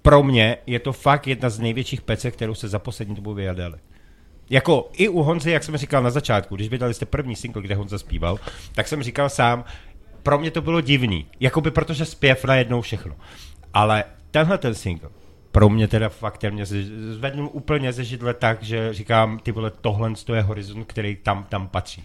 Pro 0.02 0.22
mě 0.22 0.56
je 0.66 0.78
to 0.78 0.92
fakt 0.92 1.26
jedna 1.26 1.50
z 1.50 1.58
největších 1.58 2.00
pecek, 2.00 2.34
kterou 2.34 2.54
se 2.54 2.68
za 2.68 2.78
poslední 2.78 3.14
dobu 3.14 3.34
vydali. 3.34 3.78
Jako 4.50 4.90
i 4.92 5.08
u 5.08 5.22
Honzy, 5.22 5.50
jak 5.50 5.64
jsem 5.64 5.76
říkal 5.76 6.02
na 6.02 6.10
začátku, 6.10 6.56
když 6.56 6.68
vydali 6.68 6.94
jste 6.94 7.06
první 7.06 7.36
single, 7.36 7.62
kde 7.62 7.74
Honza 7.74 7.98
zpíval, 7.98 8.38
tak 8.74 8.88
jsem 8.88 9.02
říkal 9.02 9.28
sám, 9.28 9.64
pro 10.22 10.38
mě 10.38 10.50
to 10.50 10.62
bylo 10.62 10.80
divný, 10.80 11.26
jakoby 11.40 11.70
protože 11.70 12.04
zpěv 12.04 12.44
najednou 12.44 12.80
všechno. 12.80 13.16
Ale 13.74 14.04
tenhle 14.30 14.58
ten 14.58 14.74
single, 14.74 15.10
pro 15.52 15.68
mě 15.68 15.88
teda 15.88 16.08
fakt 16.08 16.44
mě 16.50 16.66
zvednul 16.66 17.50
úplně 17.52 17.92
ze 17.92 18.04
židle 18.04 18.34
tak, 18.34 18.62
že 18.62 18.94
říkám, 18.94 19.38
ty 19.38 19.52
vole, 19.52 19.72
tohle 19.80 20.12
to 20.24 20.34
je 20.34 20.42
horizont, 20.42 20.84
který 20.84 21.16
tam, 21.16 21.44
tam 21.48 21.68
patří. 21.68 22.02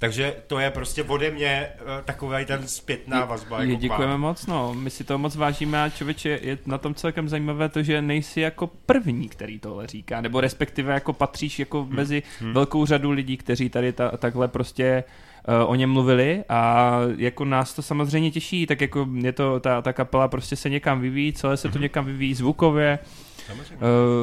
Takže 0.00 0.34
to 0.46 0.58
je 0.58 0.70
prostě 0.70 1.02
ode 1.02 1.30
mě 1.30 1.68
uh, 1.80 1.86
takový 2.04 2.44
ten 2.44 2.68
zpětná 2.68 3.24
vazba. 3.24 3.62
Je, 3.62 3.68
Jako 3.68 3.80
děkujeme 3.80 4.12
mám. 4.12 4.20
moc, 4.20 4.46
no. 4.46 4.74
My 4.74 4.90
si 4.90 5.04
to 5.04 5.18
moc 5.18 5.36
vážíme 5.36 5.82
a 5.84 5.88
člověče, 5.88 6.38
je 6.42 6.58
na 6.66 6.78
tom 6.78 6.94
celkem 6.94 7.28
zajímavé 7.28 7.68
to, 7.68 7.82
že 7.82 8.02
nejsi 8.02 8.40
jako 8.40 8.66
první, 8.86 9.28
který 9.28 9.58
tohle 9.58 9.86
říká, 9.86 10.20
nebo 10.20 10.40
respektive 10.40 10.94
jako 10.94 11.12
patříš 11.12 11.58
jako 11.58 11.84
Hmm. 11.84 11.96
mezi 11.96 12.22
velkou 12.52 12.86
řadu 12.86 13.10
lidí, 13.10 13.36
kteří 13.36 13.68
tady 13.68 13.92
ta, 13.92 14.16
takhle 14.16 14.48
prostě 14.48 15.04
uh, 15.64 15.70
o 15.70 15.74
něm 15.74 15.90
mluvili 15.90 16.44
a 16.48 16.92
jako 17.16 17.44
nás 17.44 17.74
to 17.74 17.82
samozřejmě 17.82 18.30
těší, 18.30 18.66
tak 18.66 18.80
jako 18.80 19.08
je 19.22 19.32
to, 19.32 19.60
ta, 19.60 19.82
ta 19.82 19.92
kapela 19.92 20.28
prostě 20.28 20.56
se 20.56 20.70
někam 20.70 21.00
vyvíjí, 21.00 21.32
celé 21.32 21.56
se 21.56 21.68
Hmm. 21.68 21.72
to 21.72 21.78
někam 21.78 22.04
vyvíjí 22.04 22.34
zvukově, 22.34 22.98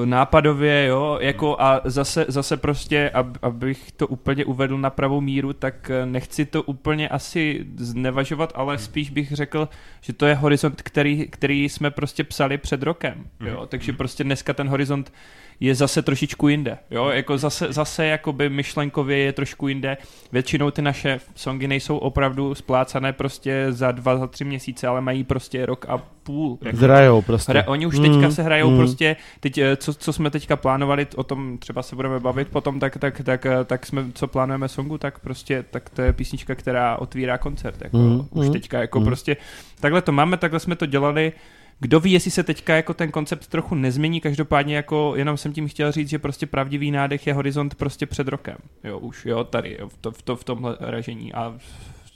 nápadově, 0.06 0.86
jo, 0.86 1.18
jako 1.22 1.62
a 1.62 1.82
zase, 1.84 2.26
zase 2.28 2.58
prostě, 2.58 3.10
ab, 3.10 3.28
abych 3.42 3.92
to 3.92 4.08
úplně 4.08 4.46
uvedl 4.46 4.78
na 4.78 4.90
pravou 4.90 5.22
míru, 5.22 5.54
tak 5.54 5.90
eh, 5.90 6.06
nechci 6.06 6.46
to 6.46 6.64
úplně 6.64 7.10
asi 7.10 7.66
znevažovat, 7.78 8.52
ale 8.56 8.78
spíš 8.78 9.10
bych 9.10 9.32
řekl, 9.32 9.70
že 10.02 10.14
to 10.14 10.26
je 10.26 10.36
horizont, 10.36 10.82
který, 10.82 11.28
který 11.28 11.70
jsme 11.70 11.92
prostě 11.92 12.24
psali 12.24 12.58
před 12.58 12.84
rokem, 12.84 13.26
jo, 13.40 13.66
takže 13.66 13.94
prostě 13.94 14.24
dneska 14.24 14.54
ten 14.54 14.70
horizont 14.70 15.14
je 15.60 15.76
zase 15.76 16.02
trošičku 16.02 16.48
jinde, 16.48 16.78
jo, 16.92 17.10
jako 17.10 17.38
zase, 17.38 17.74
zase 17.74 18.06
jakoby 18.06 18.50
myšlenkově 18.50 19.18
je 19.18 19.34
trošku 19.34 19.68
jinde, 19.68 19.98
většinou 20.32 20.72
ty 20.72 20.82
naše 20.82 21.20
songy 21.36 21.68
nejsou 21.68 21.98
opravdu 21.98 22.56
splácané 22.56 23.14
prostě 23.14 23.66
za 23.70 23.92
dva, 23.92 24.18
za 24.18 24.28
tři 24.28 24.44
měsíce, 24.44 24.88
ale 24.88 25.02
mají 25.02 25.24
prostě 25.24 25.66
rok 25.66 25.86
a 25.90 26.15
půl, 26.26 26.58
jako 26.62 26.78
Zrajou 26.78 27.22
prostě. 27.22 27.52
Hra, 27.52 27.68
oni 27.68 27.86
už 27.86 28.00
teďka 28.00 28.28
Mm, 28.28 28.32
se 28.32 28.44
hrajou 28.44 28.70
mm. 28.70 28.78
prostě, 28.78 29.16
teď, 29.40 29.58
eh, 29.58 29.76
co, 29.76 29.94
co 29.94 30.14
jsme 30.14 30.30
teďka 30.30 30.56
plánovali, 30.56 31.08
o 31.16 31.24
tom 31.24 31.58
třeba 31.58 31.84
se 31.84 31.96
budeme 31.96 32.20
bavit 32.20 32.48
potom, 32.48 32.80
tak, 32.80 32.98
tak, 32.98 33.22
tak, 33.24 33.46
eh, 33.46 33.64
tak 33.66 33.86
jsme, 33.86 34.06
co 34.14 34.28
plánujeme 34.28 34.68
songu, 34.68 34.98
tak 34.98 35.20
prostě, 35.20 35.66
tak 35.72 35.90
to 35.90 36.02
je 36.02 36.14
písnička, 36.14 36.56
která 36.56 36.98
otvírá 36.98 37.38
koncert, 37.38 37.82
jako 37.82 37.98
Mm, 37.98 38.28
už 38.32 38.46
mm, 38.46 38.54
teďka, 38.54 38.80
jako 38.82 39.00
mm. 39.00 39.06
prostě, 39.06 39.38
takhle 39.80 40.02
to 40.02 40.12
máme, 40.12 40.38
takhle 40.38 40.60
jsme 40.60 40.76
to 40.76 40.86
dělali, 40.86 41.34
kdo 41.80 42.00
ví, 42.00 42.12
jestli 42.12 42.32
se 42.32 42.44
teďka 42.44 42.76
jako 42.76 42.94
ten 42.94 43.12
koncept 43.12 43.48
trochu 43.48 43.76
nezmění, 43.76 44.22
každopádně 44.22 44.76
jako 44.76 45.14
jenom 45.16 45.38
jsem 45.38 45.54
tím 45.54 45.68
chtěl 45.68 45.92
říct, 45.92 46.10
že 46.10 46.20
prostě 46.20 46.46
pravdivý 46.46 46.92
nádech 46.92 47.28
je 47.28 47.34
horizont 47.34 47.76
prostě 47.76 48.06
před 48.06 48.28
rokem, 48.28 48.58
jo, 48.84 49.00
už, 49.00 49.26
jo, 49.26 49.44
tady, 49.44 49.78
jo, 49.80 49.90
v, 49.90 49.98
to, 49.98 50.12
v, 50.12 50.22
to, 50.22 50.36
v 50.36 50.44
tomhle 50.44 50.78
ražení 50.80 51.34
a 51.34 51.56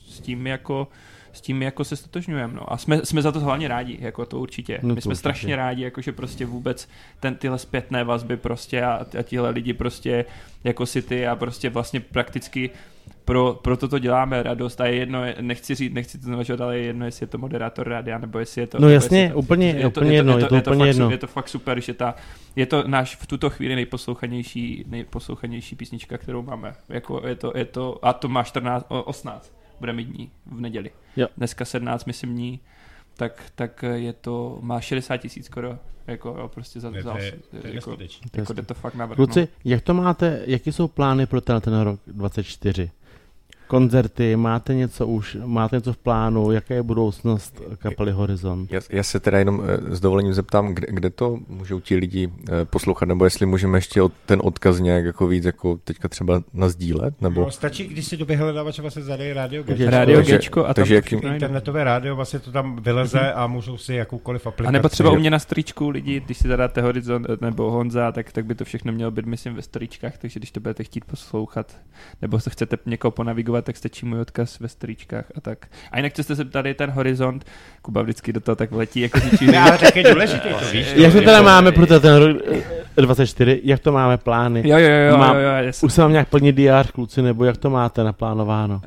s 0.10 0.20
tím 0.20 0.48
jako 0.48 0.88
s 1.34 1.42
tím 1.42 1.62
jako 1.62 1.84
se 1.84 1.96
stotožňujeme, 1.96 2.54
no. 2.54 2.74
A 2.74 2.78
jsme, 2.78 3.06
jsme 3.06 3.22
za 3.22 3.32
to 3.32 3.40
hlavně 3.40 3.68
rádi, 3.68 3.98
jako 4.02 4.26
to 4.26 4.40
určitě. 4.40 4.80
No 4.84 4.90
My 4.90 4.96
to 4.96 5.02
jsme 5.02 5.10
určitě. 5.10 5.20
strašně 5.20 5.56
rádi, 5.56 5.84
jako 5.84 6.02
že 6.02 6.12
prostě 6.12 6.46
vůbec 6.46 6.90
ten, 7.20 7.36
tyhle 7.36 7.58
zpětné 7.60 8.04
vazby 8.04 8.38
prostě 8.38 8.84
a, 8.84 9.06
a 9.20 9.22
tihle 9.24 9.50
lidi 9.50 9.74
prostě 9.74 10.26
jako 10.64 10.86
si 10.86 11.02
ty 11.02 11.28
a 11.28 11.36
prostě 11.36 11.70
vlastně 11.70 12.00
prakticky 12.00 12.70
pro, 13.26 13.60
pro 13.62 13.78
toto 13.78 14.00
děláme 14.00 14.44
radost 14.44 14.82
a 14.82 14.86
je 14.86 14.96
jedno, 14.96 15.20
nechci 15.42 15.76
říct, 15.76 15.94
nechci 15.94 16.18
to 16.18 16.26
zvažovat, 16.28 16.62
ale 16.62 16.78
je 16.78 16.84
jedno, 16.84 17.06
jestli 17.06 17.24
je 17.24 17.28
to 17.28 17.38
moderátor 17.38 17.88
rádia, 17.90 18.18
nebo 18.18 18.40
jestli 18.40 18.62
je 18.62 18.68
to... 18.68 18.78
No 18.80 18.90
jasně, 18.90 19.20
je 19.22 19.30
to, 19.30 19.38
úplně- 19.40 19.68
je 19.78 19.88
úplně 19.88 20.12
jedno, 20.16 20.38
je 20.38 20.46
to 20.46 20.56
úplně 20.56 20.78
fakt, 20.80 20.88
jedno. 20.88 21.12
Je 21.12 21.18
to 21.18 21.28
fakt 21.28 21.50
super, 21.50 21.82
že 21.82 21.94
ta, 21.94 22.16
je 22.56 22.66
to 22.66 22.84
náš 22.88 23.16
v 23.16 23.28
tuto 23.28 23.50
chvíli 23.50 23.76
nejposlouchanější, 23.76 24.86
nejposlouchanější 24.88 25.76
písnička, 25.76 26.18
kterou 26.18 26.42
máme. 26.42 26.74
Jako 26.90 27.22
je 27.28 27.36
to, 27.36 27.52
je 27.56 27.66
to, 27.66 28.00
a 28.06 28.14
to 28.14 28.28
má 28.28 28.44
14, 28.44 28.86
o- 28.90 29.04
18, 29.04 29.59
bude 29.80 29.94
mít 29.94 30.06
dní 30.06 30.32
v 30.46 30.62
neděli. 30.62 30.92
Jo. 31.16 31.28
Dneska 31.38 31.66
17, 31.66 32.06
myslím, 32.06 32.34
dní, 32.34 32.60
tak, 33.18 33.44
tak 33.56 33.84
je 33.94 34.14
to, 34.14 34.60
má 34.62 34.82
60 34.82 35.18
tisíc 35.18 35.46
skoro, 35.46 35.80
jako 36.08 36.30
jo, 36.40 36.48
prostě 36.48 36.80
za, 36.80 36.90
Ne, 36.90 37.02
za 37.02 37.12
to 37.12 37.18
je, 37.18 37.32
to 37.32 37.58
je 37.58 37.62
jako, 37.64 37.76
neskutečný. 37.76 38.32
jako 38.38 38.54
jde 38.54 38.62
to 38.62 38.74
fakt 38.74 38.96
na 38.96 39.08
Kluci, 39.08 39.48
jak 39.66 39.82
to 39.82 39.94
máte, 39.94 40.44
jaký 40.46 40.72
jsou 40.72 40.88
plány 40.88 41.26
pro 41.26 41.42
ten, 41.42 41.62
ten 41.62 41.80
rok 41.80 42.00
24? 42.08 42.92
Koncerty, 43.70 44.36
máte 44.36 44.74
něco 44.76 45.08
už, 45.08 45.38
máte 45.46 45.76
něco 45.76 45.94
v 45.94 45.98
plánu, 45.98 46.52
jaká 46.52 46.74
je 46.74 46.84
budoucnost 46.84 47.62
kapely 47.78 48.12
Horizont? 48.12 48.72
Já, 48.72 48.82
já 48.90 49.04
se 49.04 49.20
teda 49.20 49.40
jenom 49.40 49.62
eh, 49.66 49.96
s 49.96 50.00
dovolením 50.00 50.34
zeptám, 50.34 50.74
kde, 50.74 50.88
kde 50.90 51.10
to 51.10 51.40
můžou 51.48 51.80
ti 51.80 51.96
lidi 51.96 52.30
eh, 52.50 52.66
poslouchat, 52.66 53.06
nebo 53.06 53.26
jestli 53.26 53.46
můžeme 53.46 53.78
ještě 53.78 54.02
ten 54.26 54.40
odkaz 54.44 54.80
nějak 54.80 55.06
jako 55.06 55.28
víc 55.28 55.46
jako 55.46 55.80
teďka 55.84 56.08
třeba 56.08 56.42
nazdílet, 56.54 57.22
nebo... 57.22 57.42
No, 57.42 57.52
stačí, 57.52 57.88
když 57.88 58.06
si 58.06 58.18
do 58.18 58.26
vyhledávače 58.26 58.82
vlastně 58.82 59.04
zadej 59.04 59.34
Radio 59.34 59.64
Takže- 59.64 59.84
Gečko. 59.84 59.98
Radio 59.98 60.18
takže- 60.18 60.32
Gečko 60.32 60.62
a 60.62 60.64
tam 60.64 60.74
takže 60.74 60.96
jakým-. 60.96 61.24
Internetové 61.34 61.84
rádio, 61.84 62.16
vlastně 62.16 62.40
to 62.40 62.52
tam 62.52 62.76
vyleze 62.76 63.34
a 63.34 63.48
můžou 63.48 63.78
si 63.78 63.94
jakoukoliv 63.94 64.48
aplikaci. 64.48 64.68
A 64.68 64.72
nebo 64.72 64.90
třeba 64.90 65.12
u 65.12 65.16
mě 65.16 65.30
na 65.30 65.40
stričku 65.40 65.90
lidi, 65.90 66.20
když 66.20 66.38
si 66.38 66.48
zadáte 66.48 66.82
Horizon 66.82 67.26
nebo 67.42 67.72
Honza, 67.72 68.12
tak, 68.12 68.32
tak 68.32 68.46
by 68.46 68.56
to 68.56 68.66
všechno 68.66 68.92
mělo 68.92 69.12
být, 69.12 69.26
myslím, 69.26 69.54
ve 69.54 69.62
stričkách, 69.62 70.18
takže 70.18 70.40
když 70.40 70.52
to 70.52 70.60
budete 70.60 70.84
chtít 70.84 71.06
poslouchat, 71.06 71.78
nebo 72.22 72.40
se 72.40 72.50
chcete 72.50 72.78
někoho 72.86 73.12
ponavigovat, 73.12 73.59
tak 73.62 73.78
stačí 73.78 74.06
můj 74.06 74.20
odkaz 74.20 74.60
ve 74.60 74.68
stričkách 74.68 75.26
a 75.36 75.42
tak. 75.42 75.68
A 75.92 75.98
jinak, 75.98 76.14
co 76.14 76.24
jste 76.24 76.36
se 76.36 76.46
ptali, 76.46 76.74
ten 76.74 76.90
Horizont, 76.90 77.46
Kuba 77.82 78.02
vždycky 78.02 78.34
do 78.34 78.40
toho 78.40 78.56
tak 78.56 78.72
letí, 78.72 79.00
jako 79.00 79.20
řečí, 79.20 79.48
Ne, 79.48 79.60
ale 79.60 79.78
tak 79.78 79.96
je 79.96 80.14
důležitý, 80.14 80.50
to 80.50 80.66
víš. 80.72 80.88
Jak 80.96 81.14
to 81.14 81.20
teda 81.20 81.42
máme 81.42 81.72
pro 81.72 81.86
ten 81.88 82.16
rok 82.16 82.38
eh, 82.98 83.02
24, 83.02 83.62
jak 83.64 83.80
to 83.80 83.92
máme 83.92 84.18
plány? 84.18 84.62
Jo, 84.66 84.78
jo, 84.78 84.90
jo, 85.12 85.18
Mám- 85.18 85.36
jo, 85.36 85.42
jo. 85.66 85.72
Už 85.84 85.94
se 85.94 86.02
vám 86.02 86.12
nějak 86.12 86.28
plnit 86.30 86.56
DR, 86.56 86.88
kluci, 86.94 87.22
nebo 87.22 87.46
jak 87.46 87.58
to 87.58 87.70
máte 87.70 88.04
naplánováno? 88.04 88.82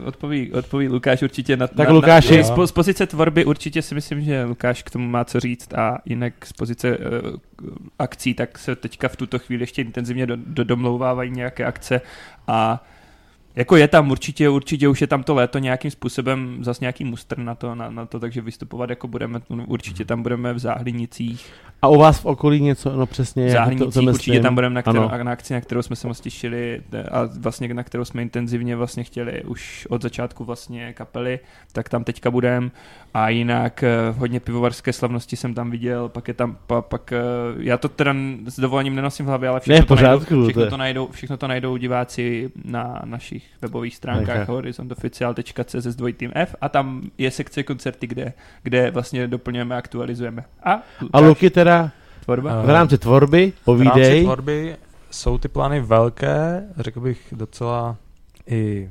Uh, 0.00 0.06
odpoví, 0.08 0.52
odpoví 0.52 0.88
Lukáš 0.88 1.22
určitě 1.22 1.56
na, 1.56 1.66
Tak 1.66 1.88
na, 1.88 1.94
Lukáši- 1.94 2.36
na, 2.36 2.66
z, 2.66 2.68
z 2.68 2.72
pozice 2.72 3.06
tvorby 3.06 3.44
určitě 3.44 3.82
si 3.82 3.94
myslím, 3.94 4.20
že 4.20 4.44
Lukáš 4.44 4.82
k 4.82 4.90
tomu 4.90 5.08
má 5.08 5.24
co 5.24 5.40
říct 5.40 5.74
a 5.74 5.98
jinak 6.04 6.32
z 6.46 6.52
pozice 6.52 6.98
uh, 6.98 7.36
akcí, 7.98 8.34
tak 8.34 8.58
se 8.58 8.76
teďka 8.76 9.08
v 9.08 9.16
tuto 9.16 9.38
chvíli 9.38 9.62
ještě 9.62 9.82
intenzivně 9.82 10.26
do, 10.26 10.36
do, 10.36 10.64
domlouvávají 10.64 11.30
nějaké 11.30 11.64
akce 11.64 12.00
a 12.46 12.84
jako 13.56 13.76
je 13.76 13.88
tam 13.88 14.10
určitě, 14.10 14.48
určitě 14.48 14.88
už 14.88 15.00
je 15.00 15.06
tam 15.06 15.22
to 15.22 15.34
léto 15.34 15.58
nějakým 15.58 15.90
způsobem 15.90 16.58
zas 16.64 16.80
nějaký 16.80 17.04
mustr 17.04 17.38
na 17.38 17.54
to, 17.54 17.74
na, 17.74 17.90
na 17.90 18.06
to, 18.06 18.20
takže 18.20 18.40
vystupovat 18.40 18.90
jako 18.90 19.08
budeme, 19.08 19.40
určitě 19.66 20.04
tam 20.04 20.22
budeme 20.22 20.52
v 20.52 20.58
Záhlinicích, 20.58 21.52
A 21.84 21.88
u 21.88 21.98
vás 21.98 22.18
v 22.20 22.26
okolí 22.26 22.60
něco, 22.60 22.96
no 22.96 23.06
přesně, 23.06 23.46
jak 23.46 23.78
to, 23.78 24.00
určitě 24.10 24.40
tam 24.40 24.54
budeme, 24.54 24.74
na, 24.74 24.82
kterou, 24.82 25.08
Ano. 25.08 25.24
na 25.24 25.32
akci, 25.32 25.54
na 25.54 25.60
kterou 25.60 25.82
jsme 25.82 25.96
se 25.96 26.06
moc 26.06 26.20
těšili 26.20 26.80
a 27.10 27.28
vlastně 27.38 27.74
na 27.74 27.82
kterou 27.82 28.04
jsme 28.04 28.22
intenzivně 28.22 28.76
vlastně 28.76 29.04
chtěli 29.04 29.42
už 29.44 29.86
od 29.90 30.02
začátku 30.02 30.44
vlastně 30.44 30.92
kapely, 30.92 31.38
tak 31.72 31.88
tam 31.88 32.04
teďka 32.04 32.30
budeme 32.30 32.70
a 33.14 33.28
jinak 33.28 33.82
eh, 33.82 33.96
hodně 34.18 34.40
pivovarské 34.40 34.92
slavnosti 34.92 35.36
jsem 35.36 35.54
tam 35.54 35.70
viděl, 35.70 36.08
pak 36.08 36.28
je 36.28 36.34
tam, 36.34 36.56
pa, 36.66 36.82
pak 36.82 37.12
eh, 37.12 37.18
já 37.58 37.76
to 37.76 37.88
teda 37.88 38.14
s 38.46 38.60
dovolením 38.60 38.94
nenosím 38.96 39.26
v 39.26 39.28
hlavě, 39.28 39.48
ale 39.48 39.60
všechno, 39.60 39.74
Ne, 39.76 39.82
v 39.82 39.86
to, 39.86 39.94
najdou, 39.94 40.10
pořádku, 40.18 40.44
všechno, 40.44 40.70
to 40.70 40.76
najdou, 40.76 41.08
všechno 41.12 41.36
to 41.36 41.48
najdou 41.48 41.76
diváci 41.76 42.50
na 42.64 43.02
našich 43.04 43.44
webových 43.62 43.96
stránkách 43.96 44.38
Nechá. 44.38 44.52
horizontofficial.cz 44.52 45.74
s 45.86 45.96
dvojitým 45.96 46.30
F 46.34 46.56
a 46.60 46.68
tam 46.68 47.02
je 47.18 47.30
sekce 47.30 47.62
koncerty, 47.62 48.06
kde, 48.06 48.32
kde 48.62 48.90
vlastně 48.90 49.26
doplňujeme 49.26 49.74
a 49.74 49.78
aktualizujeme. 49.78 50.44
A, 50.64 50.82
A 51.12 51.20
Luky 51.20 51.50
teda 51.50 51.73
tvorba? 52.24 52.62
v 52.62 52.68
rámci 52.70 52.98
tvorby, 52.98 53.42
V 53.50 53.50
rámci 53.50 53.64
povídej. 53.64 54.24
tvorby 54.24 54.76
jsou 55.10 55.38
ty 55.38 55.48
plány 55.48 55.80
velké, 55.80 56.68
řekl 56.76 57.00
bych 57.00 57.34
docela 57.36 57.96
i 58.46 58.90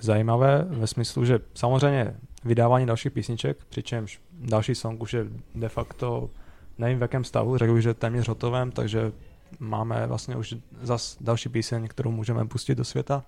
zajímavé, 0.00 0.66
ve 0.68 0.86
smyslu, 0.86 1.24
že 1.24 1.38
samozřejmě 1.54 2.14
vydávání 2.44 2.86
dalších 2.86 3.12
písniček, 3.12 3.56
přičemž 3.68 4.20
další 4.40 4.74
song 4.74 5.02
už 5.02 5.12
je 5.14 5.26
de 5.54 5.68
facto, 5.68 6.30
nevím 6.78 6.98
v 6.98 7.02
jakém 7.02 7.24
stavu, 7.24 7.58
řekl 7.58 7.74
bych, 7.74 7.82
že 7.82 7.94
téměř 7.94 8.28
hotovém, 8.28 8.70
takže 8.72 9.12
máme 9.58 10.06
vlastně 10.06 10.36
už 10.36 10.54
zas 10.82 11.16
další 11.20 11.48
píseň, 11.48 11.88
kterou 11.88 12.10
můžeme 12.10 12.44
pustit 12.44 12.74
do 12.74 12.84
světa. 12.84 13.22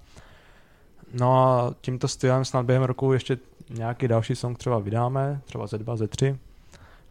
No 1.20 1.48
a 1.48 1.74
tímto 1.80 2.08
stylem 2.08 2.44
snad 2.44 2.66
během 2.66 2.82
roku 2.82 3.12
ještě 3.12 3.38
nějaký 3.70 4.08
další 4.08 4.36
song 4.36 4.58
třeba 4.58 4.78
vydáme, 4.78 5.40
třeba 5.44 5.66
ze 5.66 5.78
2, 5.78 5.96
ze 5.96 6.08
3. 6.08 6.38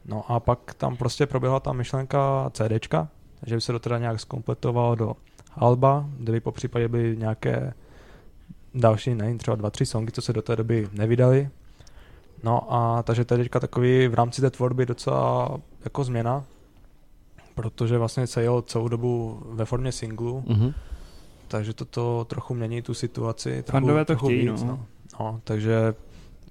No 0.06 0.32
a 0.32 0.40
pak 0.40 0.74
tam 0.74 0.98
prostě 0.98 1.26
proběhla 1.26 1.60
ta 1.60 1.74
myšlenka 1.74 2.50
CDčka, 2.54 3.08
že 3.46 3.56
by 3.56 3.62
se 3.62 3.72
to 3.72 3.80
teda 3.80 3.98
nějak 3.98 4.20
zkompletovalo 4.20 4.96
do 4.96 5.16
Alba, 5.56 6.06
kde 6.18 6.32
by 6.32 6.40
po 6.40 6.52
případě 6.52 6.88
byly 6.88 7.18
nějaké 7.18 7.74
další, 8.74 9.16
nevím, 9.16 9.38
třeba 9.38 9.56
dva, 9.56 9.70
tři 9.70 9.86
songy, 9.86 10.12
co 10.12 10.22
se 10.22 10.34
do 10.34 10.42
té 10.42 10.56
doby 10.56 10.90
nevydali. 10.94 11.50
No 12.44 12.74
a 12.74 13.04
takže 13.04 13.26
to 13.26 13.34
je 13.34 13.38
teďka 13.38 13.60
takový 13.60 14.08
v 14.08 14.14
rámci 14.14 14.42
té 14.42 14.50
tvorby 14.50 14.86
docela 14.86 15.58
jako 15.84 16.04
změna, 16.04 16.44
protože 17.56 17.98
vlastně 17.98 18.28
se 18.28 18.42
jel 18.42 18.62
celou 18.62 18.88
dobu 18.88 19.42
ve 19.50 19.66
formě 19.66 19.92
singlu, 19.92 20.44
Mhm. 20.48 20.74
takže 21.48 21.74
toto 21.74 22.26
trochu 22.30 22.54
mění 22.54 22.82
tu 22.82 22.94
situaci. 22.94 23.64
Trochu, 23.64 23.72
Fandové 23.72 24.06
to 24.06 24.06
trochu 24.06 24.26
chtějí, 24.26 24.50
víc, 24.50 24.64
no. 24.64 24.68
no. 24.70 24.86
no. 25.20 25.42
takže 25.44 25.94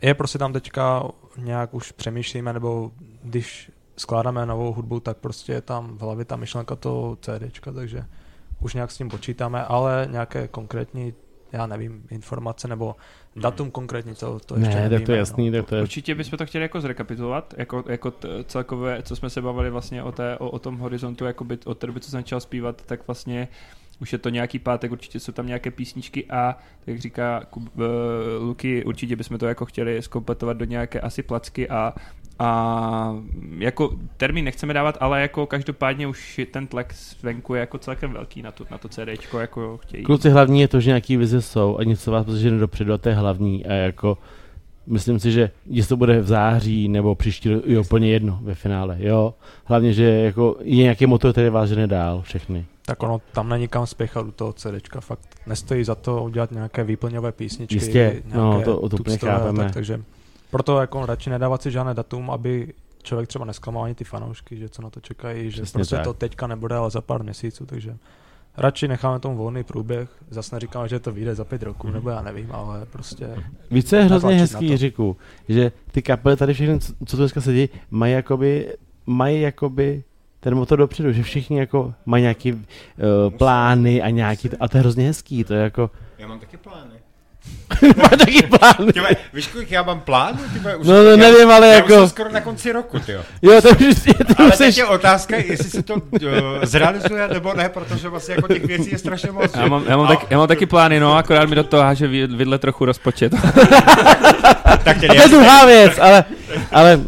je 0.02 0.14
prostě 0.14 0.38
tam 0.38 0.52
teďka 0.52 1.02
nějak 1.36 1.74
už 1.74 1.92
přemýšlíme, 1.92 2.52
nebo 2.52 2.90
když 3.22 3.70
skládáme 3.96 4.46
novou 4.46 4.72
hudbu, 4.72 5.00
tak 5.00 5.16
prostě 5.16 5.52
je 5.52 5.60
tam 5.60 5.98
v 5.98 6.00
hlavě 6.00 6.24
ta 6.24 6.36
myšlenka 6.36 6.76
toho 6.76 7.18
CDčka, 7.20 7.72
takže 7.72 8.04
už 8.60 8.74
nějak 8.74 8.90
s 8.90 8.96
tím 8.96 9.08
počítáme, 9.08 9.64
ale 9.64 10.08
nějaké 10.10 10.48
konkrétní, 10.48 11.14
já 11.52 11.66
nevím, 11.66 12.02
informace 12.10 12.68
nebo 12.68 12.96
datum 13.36 13.70
konkrétní, 13.70 14.14
to, 14.14 14.38
to 14.38 14.54
ještě 14.54 14.74
Ne, 14.74 14.80
nevíme. 14.80 14.98
tak 14.98 15.06
to 15.06 15.12
je 15.12 15.18
jasný, 15.18 15.50
tak 15.50 15.66
to 15.66 15.76
je... 15.76 15.82
Určitě 15.82 16.14
bychom 16.14 16.36
to 16.38 16.46
chtěli 16.46 16.62
jako 16.62 16.80
zrekapitulovat, 16.80 17.54
jako, 17.56 17.84
jako 17.88 18.10
t, 18.10 18.28
celkové, 18.44 19.02
co 19.02 19.16
jsme 19.16 19.30
se 19.30 19.42
bavili 19.42 19.70
vlastně 19.70 20.02
o, 20.02 20.12
té, 20.12 20.36
o, 20.38 20.50
o 20.50 20.58
tom 20.58 20.78
horizontu, 20.78 21.24
jako 21.24 21.44
by 21.44 21.58
od 21.64 21.78
té 21.78 21.86
doby, 21.86 22.00
co 22.00 22.10
jsem 22.10 22.20
začal 22.20 22.40
zpívat, 22.40 22.82
tak 22.82 23.06
vlastně 23.06 23.48
už 24.00 24.12
je 24.12 24.18
to 24.18 24.28
nějaký 24.28 24.58
pátek, 24.58 24.92
určitě 24.92 25.20
jsou 25.20 25.32
tam 25.32 25.46
nějaké 25.46 25.70
písničky 25.70 26.24
a, 26.24 26.52
tak 26.52 26.88
jak 26.88 26.98
říká 26.98 27.42
Kub, 27.50 27.76
uh, 27.76 27.84
Luky, 28.40 28.84
určitě 28.84 29.16
bychom 29.16 29.38
to 29.38 29.46
jako 29.46 29.64
chtěli 29.64 30.02
zkompletovat 30.02 30.56
do 30.56 30.64
nějaké 30.64 31.00
asi 31.00 31.22
placky 31.22 31.68
a 31.68 31.94
a 32.40 33.14
jako 33.58 33.96
termín 34.16 34.44
nechceme 34.44 34.74
dávat, 34.74 34.96
ale 35.00 35.20
jako 35.20 35.46
každopádně 35.46 36.06
už 36.06 36.40
ten 36.50 36.66
tlak 36.66 36.94
zvenku 36.94 37.54
je 37.54 37.60
jako 37.60 37.78
celkem 37.78 38.12
velký 38.12 38.42
na 38.42 38.52
to, 38.52 38.64
na 38.70 38.78
to 38.78 38.88
CDčko, 38.88 39.38
jako 39.38 39.78
chtějí. 39.82 40.04
Kluci, 40.04 40.30
hlavní 40.30 40.60
je 40.60 40.68
to, 40.68 40.80
že 40.80 40.90
nějaký 40.90 41.16
vize 41.16 41.42
jsou 41.42 41.78
a 41.78 41.84
něco 41.84 42.10
vás 42.10 42.26
požene 42.26 42.58
dopředu 42.58 42.92
a 42.92 42.98
to 42.98 43.08
je 43.08 43.14
hlavní 43.14 43.66
a 43.66 43.72
jako 43.72 44.18
myslím 44.88 45.18
si, 45.18 45.32
že 45.32 45.50
jestli 45.66 45.88
to 45.88 45.96
bude 45.96 46.20
v 46.20 46.26
září 46.26 46.88
nebo 46.88 47.14
příští 47.14 47.50
je 47.64 47.78
úplně 47.80 48.10
jedno 48.12 48.38
ve 48.42 48.54
finále, 48.54 48.96
jo. 49.00 49.34
Hlavně, 49.64 49.92
že 49.92 50.04
jako 50.04 50.56
je 50.60 50.76
nějaký 50.82 51.06
motor, 51.06 51.32
který 51.32 51.48
vás 51.48 51.68
žene 51.68 51.86
dál, 51.86 52.22
všechny. 52.22 52.64
Tak 52.86 53.02
ono 53.02 53.20
tam 53.32 53.48
není 53.48 53.68
kam 53.68 53.86
spěchat 53.86 54.26
u 54.26 54.30
toho 54.30 54.52
CDčka, 54.52 55.00
fakt 55.00 55.20
nestojí 55.46 55.84
za 55.84 55.94
to 55.94 56.24
udělat 56.24 56.50
nějaké 56.52 56.84
výplňové 56.84 57.32
písničky. 57.32 57.74
Jistě, 57.74 58.22
no, 58.34 58.62
to- 58.64 58.88
to 58.88 58.96
úplně 58.96 59.18
chápeme. 59.18 59.64
Tak, 59.64 59.72
takže 59.74 60.00
proto 60.50 60.80
jako 60.80 61.06
radši 61.06 61.30
nedávat 61.30 61.62
si 61.62 61.70
žádné 61.70 61.94
datum, 61.94 62.30
aby 62.30 62.72
člověk 63.02 63.28
třeba 63.28 63.44
nesklamal 63.44 63.84
ani 63.84 63.94
ty 63.94 64.04
fanoušky, 64.04 64.56
že 64.56 64.68
co 64.68 64.82
na 64.82 64.90
to 64.90 65.00
čekají, 65.00 65.50
že 65.50 65.62
Přesně 65.62 65.78
prostě 65.78 65.96
tak. 65.96 66.04
to 66.04 66.14
teďka 66.14 66.46
nebude, 66.46 66.74
ale 66.74 66.90
za 66.90 67.00
pár 67.00 67.22
měsíců, 67.22 67.66
takže 67.66 67.96
radši 68.58 68.88
necháme 68.88 69.20
tomu 69.20 69.36
volný 69.36 69.64
průběh. 69.64 70.08
Zase 70.30 70.56
neříkám, 70.56 70.88
že 70.88 70.98
to 70.98 71.12
vyjde 71.12 71.34
za 71.34 71.44
pět 71.44 71.62
roků, 71.62 71.90
nebo 71.90 72.10
já 72.10 72.22
nevím, 72.22 72.48
ale 72.52 72.86
prostě 72.86 73.44
Víš, 73.70 73.84
co 73.84 73.96
je 73.96 74.02
hrozně 74.02 74.34
hezký. 74.34 74.66
Jiříku, 74.66 75.16
že 75.48 75.72
ty 75.90 76.02
kapely 76.02 76.36
tady 76.36 76.54
všechny, 76.54 76.80
co 76.80 76.92
co 77.06 77.16
tu 77.16 77.22
dneska 77.22 77.40
sedí, 77.40 77.68
mají 77.90 78.12
jakoby, 78.12 78.76
mají 79.06 79.40
jakoby 79.40 80.04
ten 80.40 80.54
motor 80.54 80.78
dopředu, 80.78 81.12
že 81.12 81.22
všichni 81.22 81.58
jako 81.58 81.94
mají 82.06 82.22
nějaký 82.22 82.52
uh, 82.52 82.60
plány 83.36 84.02
a 84.02 84.10
nějaký, 84.10 84.50
a 84.60 84.68
to 84.68 84.76
je 84.76 84.80
hrozně 84.80 85.06
hezký, 85.06 85.44
to 85.44 85.54
je 85.54 85.60
jako, 85.60 85.90
Já 86.18 86.26
mám 86.28 86.40
taky 86.40 86.56
plány. 86.56 86.94
má 87.96 88.08
taky 88.08 88.42
plány. 88.42 88.92
Tyhle, 88.92 89.08
víš, 89.34 89.46
kolik 89.46 89.70
já 89.70 89.82
mám 89.82 90.00
plánů? 90.00 90.38
Už, 90.78 90.86
No, 90.86 90.94
no 91.02 91.10
já, 91.10 91.16
nevím, 91.16 91.50
ale 91.50 91.66
já 91.68 91.74
jako, 91.74 91.88
už 91.88 91.94
jsem 91.94 92.08
skoro 92.08 92.32
na 92.32 92.40
konci 92.40 92.72
roku, 92.72 92.98
tyjo. 92.98 93.20
jo, 93.42 93.62
to 93.62 93.68
už, 93.68 93.76
ty 94.04 94.14
Ale 94.38 94.48
už 94.48 94.56
teď 94.56 94.78
je 94.78 94.84
otázka, 94.84 95.36
jestli 95.36 95.70
se 95.70 95.82
to 95.82 95.94
uh, 95.94 96.00
zrealizuje 96.62 97.28
nebo 97.28 97.54
ne, 97.54 97.68
protože 97.68 98.08
vlastně 98.08 98.34
jako 98.34 98.48
těch 98.48 98.64
věcí 98.64 98.90
je 98.92 98.98
strašně 98.98 99.30
moc. 99.32 99.54
Já 99.56 99.66
mám, 99.66 99.84
já, 99.88 99.96
mám 99.96 100.06
tak, 100.06 100.26
já 100.30 100.38
mám 100.38 100.48
taky 100.48 100.66
plány, 100.66 101.00
no, 101.00 101.16
akorát 101.16 101.48
mi 101.48 101.54
do 101.56 101.64
toho 101.64 101.82
háže 101.82 102.08
vid- 102.08 102.36
vidle 102.36 102.58
trochu 102.58 102.84
rozpočet. 102.84 103.32
tak 104.84 104.96
a 104.96 105.06
to 105.06 105.14
je 105.14 105.28
druhá 105.28 105.66
věc, 105.66 105.92
ale, 106.00 106.24
ale 106.72 107.00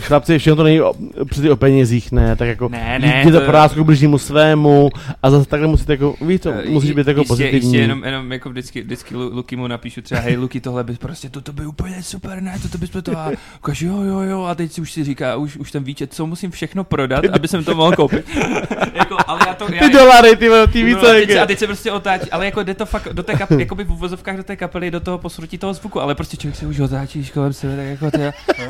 chlapci, 0.00 0.38
všechno 0.38 0.56
to 0.56 0.62
není 0.62 0.80
o, 0.80 0.94
přeci 1.30 1.50
o 1.50 1.56
penězích, 1.56 2.12
ne, 2.12 2.36
tak 2.36 2.48
jako 2.48 2.68
Ne, 2.68 2.98
ne, 2.98 3.20
jděte 3.20 3.32
to- 3.32 3.40
to... 3.40 3.46
porážku 3.46 3.84
blížnímu 3.84 4.18
svému 4.18 4.90
a 5.22 5.30
zase 5.30 5.48
takhle 5.48 5.68
musíte 5.68 5.92
jako, 5.92 6.14
víš 6.20 6.40
co, 6.40 6.50
Eh, 6.50 6.62
musíš 6.70 6.90
být 6.92 7.06
jako 7.06 7.20
jistě, 7.20 7.28
pozitivní. 7.32 7.58
Jistě, 7.68 7.78
jenom, 7.78 8.04
jenom 8.04 8.32
jako 8.32 8.50
vždycky, 8.50 8.82
vždycky 8.82 9.14
Lu- 9.16 9.30
Luky 9.34 9.56
mu 9.56 9.66
napíšu 9.66 10.02
třeba, 10.02 10.20
hej 10.20 10.36
Luky, 10.36 10.60
tohle 10.60 10.84
by 10.84 10.94
prostě, 10.94 11.28
toto 11.30 11.52
by 11.52 11.66
úplně 11.66 12.02
super, 12.02 12.42
ne, 12.42 12.54
toto 12.62 12.78
bys 12.78 12.90
to 12.90 13.18
a 13.18 13.30
ukáž, 13.58 13.80
jo, 13.82 14.02
jo, 14.02 14.20
jo, 14.20 14.42
a 14.44 14.54
teď 14.54 14.72
si 14.72 14.80
už 14.80 14.92
si 14.92 15.04
říká, 15.04 15.36
už, 15.36 15.56
už 15.56 15.70
ten 15.72 15.84
výčet, 15.84 16.14
co 16.14 16.26
musím 16.26 16.50
všechno 16.50 16.84
prodat, 16.84 17.24
aby 17.32 17.48
jsem 17.48 17.64
to 17.64 17.74
mohl 17.74 17.92
koupit. 17.92 18.24
jako, 18.94 19.16
ale 19.26 19.40
já 19.46 19.54
to, 19.54 19.66
já, 19.72 19.80
Ty 19.88 19.92
dolary, 19.92 20.36
ty, 20.36 20.48
ty 20.72 20.82
víš, 20.84 20.94
No, 20.94 21.08
a, 21.08 21.12
teď 21.12 21.36
a 21.36 21.46
teď 21.46 21.58
se 21.58 21.66
prostě 21.66 21.92
otáčí, 21.92 22.30
ale 22.30 22.44
jako 22.44 22.62
jde 22.62 22.74
to 22.74 22.86
fakt 22.86 23.08
do 23.12 23.22
té 23.22 23.34
kapely, 23.34 23.62
jako 23.62 23.74
by 23.74 23.84
v 23.84 23.90
uvozovkách 23.92 24.36
do 24.36 24.42
té 24.42 24.56
kapely, 24.56 24.90
do 24.90 25.00
toho 25.00 25.18
posunutí 25.18 25.58
toho 25.58 25.74
zvuku, 25.74 26.00
ale 26.00 26.14
prostě 26.14 26.36
člověk 26.36 26.56
se 26.56 26.66
už 26.66 26.80
otáčí 26.80 27.26
kolem 27.34 27.52
sebe, 27.52 27.76
tak 27.76 27.86
jako 27.86 28.10
ty, 28.10 28.18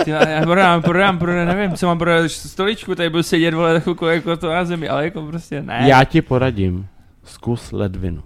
ty 0.05 0.11
já 0.11 0.43
prodám, 0.43 0.83
prodám, 0.83 1.18
prodám, 1.19 1.47
nevím, 1.47 1.77
co 1.77 1.87
mám 1.87 1.99
prodat 1.99 2.31
stoličku, 2.31 2.95
tady 2.95 3.11
byl 3.11 3.23
sedět, 3.23 3.55
vole, 3.55 3.81
chvilku 3.81 4.07
jako 4.07 4.37
to 4.37 4.51
na 4.51 4.65
zemi, 4.65 4.89
ale 4.89 5.05
jako 5.05 5.23
prostě 5.23 5.63
ne. 5.63 5.85
Já 5.87 6.05
ti 6.05 6.23
poradím, 6.23 6.87
zkus 7.25 7.73
ledvinu. 7.73 8.23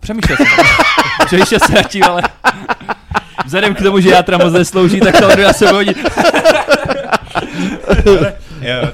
Přemýšlel 0.00 0.36
jsem. 0.36 0.46
Přeště 1.26 1.58
se 1.60 1.72
zatím, 1.72 2.04
ale 2.04 2.22
vzhledem 3.44 3.74
k 3.74 3.82
tomu, 3.82 4.00
že 4.00 4.10
já 4.10 4.22
teda 4.22 4.38
moc 4.38 4.52
neslouží, 4.52 5.00
tak 5.00 5.20
to 5.20 5.40
já 5.40 5.52
se 5.52 5.68
hodit. 5.68 5.98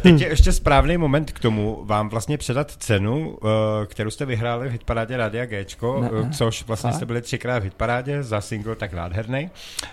Teď 0.03 0.21
je 0.21 0.29
ještě 0.29 0.53
správný 0.53 0.97
moment 0.97 1.33
k 1.33 1.39
tomu 1.41 1.83
vám 1.85 2.09
vlastně 2.09 2.39
předat 2.39 2.71
cenu, 2.71 3.39
eh, 3.45 3.87
kterou 3.87 4.11
jste 4.11 4.25
vyhráli 4.27 4.69
v 4.69 4.73
hitparádě 4.73 5.17
Radia 5.17 5.45
Ne, 5.45 6.11
eh, 6.27 6.31
což 6.33 6.65
vlastně 6.67 6.93
jste 6.93 7.07
byli 7.07 7.23
třikrát 7.23 7.59
v 7.59 7.63
hitparádě 7.63 8.23
za 8.23 8.41
single 8.41 8.77
tak 8.77 8.93
nádherný. 8.93 9.51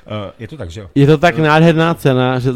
Eh, 0.08 0.32
Je 0.40 0.48
to 0.48 0.58
tak, 0.58 0.72
že 0.72 0.82
jo? 0.82 0.88
Je 0.96 1.08
to 1.08 1.18
tak 1.18 1.38
nádherná 1.38 1.94
cena, 1.94 2.40
že, 2.40 2.52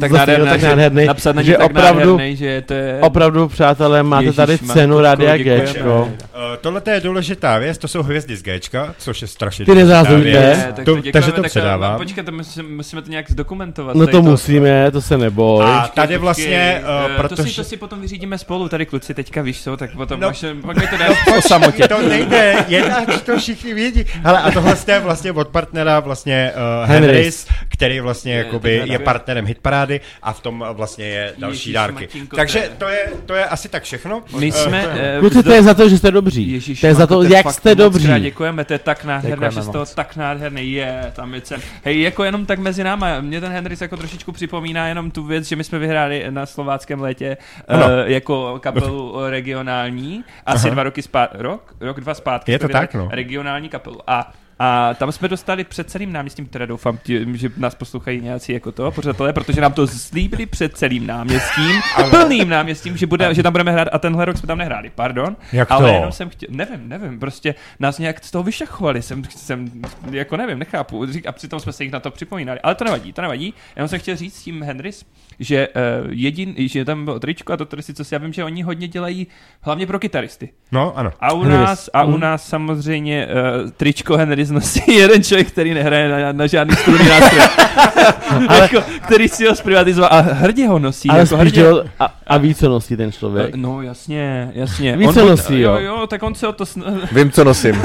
tak 0.00 0.10
je 0.10 0.18
nádherná, 0.18 0.50
tak 0.50 0.60
že 0.60 0.68
nádherný, 0.68 1.04
napsat 1.06 1.36
na 1.36 1.42
ní 1.42 1.46
že 1.46 1.56
tak 1.56 1.66
opravdu, 1.70 2.10
nádherný, 2.10 2.36
že 2.36 2.62
to 2.66 2.74
je... 2.74 2.98
opravdu, 3.00 3.48
přátelé, 3.48 4.02
máte 4.02 4.24
Ježíš, 4.24 4.36
tady 4.36 4.58
cenu 4.58 5.00
Radia. 5.00 5.34
Eh, 5.34 6.56
Tohle 6.60 6.82
je 6.90 7.00
důležitá 7.00 7.58
věc, 7.58 7.78
to 7.78 7.88
jsou 7.88 8.02
hvězdy 8.02 8.36
z 8.36 8.42
Gčka, 8.42 8.94
což 8.98 9.22
je 9.22 9.28
strašně 9.28 9.64
Ty 9.64 9.74
nezázujte. 9.74 10.72
tak 10.76 10.84
To- 10.84 10.96
takže 11.12 11.32
to 11.32 11.42
tak, 11.42 11.50
předávám. 11.50 11.92
no, 11.92 11.98
Počkej, 11.98 12.24
to 12.24 12.32
musíme, 12.68 13.02
to 13.02 13.10
nějak 13.10 13.30
zdokumentovat. 13.30 13.96
No 13.96 14.06
to 14.06 14.22
musíme, 14.22 14.90
to 14.90 15.00
se 15.00 15.18
neboj. 15.18 15.64
A 15.64 15.88
tady 15.94 16.18
vlastně, 16.18 16.41
Eh, 16.48 16.80
uh, 16.80 17.28
to, 17.28 17.36
si, 17.36 17.42
protože... 17.42 17.56
to 17.56 17.64
si 17.64 17.76
potom 17.76 18.00
vyřídíme 18.00 18.38
spolu, 18.38 18.68
tady 18.68 18.86
kluci 18.86 19.14
teďka 19.14 19.42
víš 19.42 19.62
co, 19.62 19.76
tak 19.76 19.90
potom 19.96 20.20
No. 20.20 20.26
no, 20.26 20.30
až, 20.30 20.44
pak 20.66 20.76
mi 20.76 20.86
to 20.86 20.96
dáš 20.96 21.24
po 21.24 21.42
samotě. 21.42 21.88
To 21.88 22.08
nejde, 22.08 22.64
jinak 22.68 23.22
to 23.22 23.38
všichni 23.38 23.74
vědí. 23.74 24.04
Hele, 24.22 24.38
a 24.38 24.50
tohle 24.50 24.76
je 24.88 25.00
vlastně 25.00 25.32
od 25.32 25.48
partnera 25.48 26.00
vlastně 26.00 26.52
uh, 26.82 26.90
Henrys. 26.90 27.46
Který 27.68 28.00
vlastně 28.00 28.32
Je, 28.32 28.38
jakoby 28.38 28.82
je 28.84 28.98
partnerem 28.98 29.46
hitparády 29.46 30.00
a 30.22 30.32
v 30.32 30.40
tom 30.40 30.64
vlastně 30.72 31.04
je 31.04 31.32
další 31.38 31.54
Ježíš, 31.58 31.74
dárky. 31.74 32.04
Matínko, 32.04 32.36
Takže 32.36 32.70
to 32.78 32.88
je- 32.88 33.08
to 33.26 33.34
je, 33.34 33.44
asi 33.44 33.68
tak 33.68 33.82
všechno. 33.82 34.22
My 34.38 34.48
Eh, 34.48 34.52
jsme... 34.52 34.84
eh, 34.92 35.16
Kluci, 35.20 35.42
to 35.42 35.52
je 35.52 35.62
za 35.62 35.74
to, 35.74 35.88
že 35.88 35.98
jste 35.98 36.10
dobří. 36.10 36.52
Ježíš, 36.52 36.80
to 36.80 36.86
je 36.86 36.94
za 36.94 37.06
to, 37.06 37.22
jak 37.22 37.50
jste 37.52 37.74
dobří. 37.74 38.04
krát 38.06 38.18
Děkujeme, 38.18 38.64
to 38.64 38.72
je 38.72 38.78
tak 38.78 39.04
nádherné, 39.04 39.50
že 39.50 39.62
z 39.62 39.66
toho 39.66 39.78
moc. 39.78 39.94
tak 39.94 40.16
nádherný 40.16 40.72
je, 40.72 41.12
tam 41.16 41.34
je 41.34 41.40
cen. 41.40 41.60
Hej, 41.84 42.00
jako 42.00 42.24
jenom 42.24 42.46
tak 42.46 42.58
mezi 42.58 42.84
náma, 42.84 43.20
mě 43.20 43.40
ten 43.40 43.52
Henrys 43.52 43.80
jako 43.80 43.96
trošičku 43.96 44.32
připomíná 44.32 44.88
jenom 44.88 45.10
tu 45.10 45.24
věc, 45.24 45.48
že 45.48 45.56
my 45.56 45.64
jsme 45.64 45.78
vyhráli 45.78 46.26
na 46.34 46.46
slováckém 46.46 47.00
létě 47.00 47.36
Ano. 47.68 47.86
uh, 47.86 47.92
jako 48.04 48.58
kapelu 48.60 49.14
regionální, 49.30 50.24
asi 50.46 50.66
Aha. 50.66 50.74
dva 50.74 50.82
roky 50.82 51.02
zpátky, 51.02 51.36
rok, 51.40 51.74
rok, 51.80 52.00
dva 52.00 52.14
zpátky. 52.14 52.52
Je 52.52 52.58
to 52.58 52.68
tak, 52.68 52.94
no. 52.94 53.08
Regionální 53.12 53.68
kapelu. 53.68 53.98
A 54.06 54.32
a 54.64 54.94
tam 54.94 55.12
jsme 55.12 55.28
dostali 55.28 55.64
před 55.64 55.90
celým 55.90 56.12
náměstím, 56.12 56.46
teda 56.46 56.66
doufám, 56.66 56.98
tím, 57.02 57.36
že 57.36 57.50
nás 57.56 57.74
poslouchají 57.74 58.20
nějací 58.20 58.52
jako 58.52 58.72
to, 58.72 58.90
pořadatelé, 58.90 59.32
protože 59.32 59.60
nám 59.60 59.72
to 59.72 59.86
slíbili 59.86 60.46
před 60.46 60.76
celým 60.76 61.06
náměstím, 61.06 61.80
plným 62.10 62.48
náměstím, 62.48 62.96
že, 62.96 63.06
bude, 63.06 63.34
že 63.34 63.42
tam 63.42 63.52
budeme 63.52 63.72
hrát 63.72 63.88
a 63.92 63.98
tenhle 63.98 64.24
rok 64.24 64.36
jsme 64.36 64.46
tam 64.46 64.58
nehráli, 64.58 64.90
pardon. 64.94 65.36
Jak 65.52 65.70
ale 65.70 65.88
to? 65.88 65.94
jenom 65.94 66.12
jsem 66.12 66.28
chtěl, 66.28 66.48
nevím, 66.52 66.88
nevím, 66.88 67.20
prostě 67.20 67.54
nás 67.80 67.98
nějak 67.98 68.24
z 68.24 68.30
toho 68.30 68.42
vyšachovali, 68.42 69.02
jsem, 69.02 69.24
jsem 69.24 69.70
jako 70.10 70.36
nevím, 70.36 70.58
nechápu, 70.58 71.06
a 71.26 71.32
přitom 71.32 71.60
jsme 71.60 71.72
se 71.72 71.84
jich 71.84 71.92
na 71.92 72.00
to 72.00 72.10
připomínali, 72.10 72.60
ale 72.60 72.74
to 72.74 72.84
nevadí, 72.84 73.12
to 73.12 73.22
nevadí, 73.22 73.54
jenom 73.76 73.88
jsem 73.88 73.98
chtěl 73.98 74.16
říct 74.16 74.34
s 74.36 74.42
tím 74.42 74.62
Henrys, 74.62 75.04
že 75.38 75.68
uh, 75.68 75.82
jedin, 76.10 76.54
že 76.56 76.84
tam 76.84 77.04
bylo 77.04 77.20
tričko 77.20 77.52
a 77.52 77.56
to 77.56 77.64
tady 77.64 77.82
si, 77.82 77.94
co 77.94 78.04
si 78.04 78.14
já 78.14 78.18
vím, 78.18 78.32
že 78.32 78.44
oni 78.44 78.62
hodně 78.62 78.88
dělají 78.88 79.26
hlavně 79.60 79.86
pro 79.86 79.98
kytaristy. 79.98 80.48
No, 80.72 80.98
ano. 80.98 81.10
A 81.20 81.32
u 81.32 81.42
Henrys. 81.42 81.60
nás, 81.60 81.90
a 81.92 82.04
u 82.04 82.16
nás 82.16 82.48
samozřejmě 82.48 83.26
uh, 83.26 83.70
tričko 83.70 84.16
Henrys 84.16 84.51
nosí 84.52 84.82
jeden 84.96 85.22
člověk, 85.22 85.48
který 85.48 85.74
nehraje 85.74 86.08
na, 86.08 86.32
na 86.32 86.46
žádný 86.46 86.76
strunný 86.76 87.08
nástroj. 87.08 87.40
ale, 88.48 88.58
jako, 88.60 88.82
který 89.02 89.28
si 89.28 89.46
ho 89.46 89.54
zprivatizoval 89.54 90.10
a 90.12 90.20
hrdě 90.20 90.66
ho 90.68 90.78
nosí. 90.78 91.08
Ale 91.08 91.18
jako 91.20 91.36
hrdě, 91.36 91.70
ho- 91.70 91.84
a, 92.00 92.14
a 92.26 92.36
ví, 92.38 92.54
co 92.54 92.68
nosí 92.68 92.96
ten 92.96 93.12
člověk. 93.12 93.54
No 93.54 93.82
jasně, 93.82 94.50
jasně. 94.54 94.98
On 95.08 95.14
co 95.14 95.28
nosí, 95.28 95.60
jo. 95.60 95.72
jo. 95.72 95.78
Jo, 95.80 96.06
tak 96.06 96.22
on 96.22 96.34
se 96.34 96.48
o 96.48 96.52
to 96.52 96.66
sn... 96.66 96.82
Vím, 97.12 97.30
co 97.30 97.44
nosím. 97.44 97.82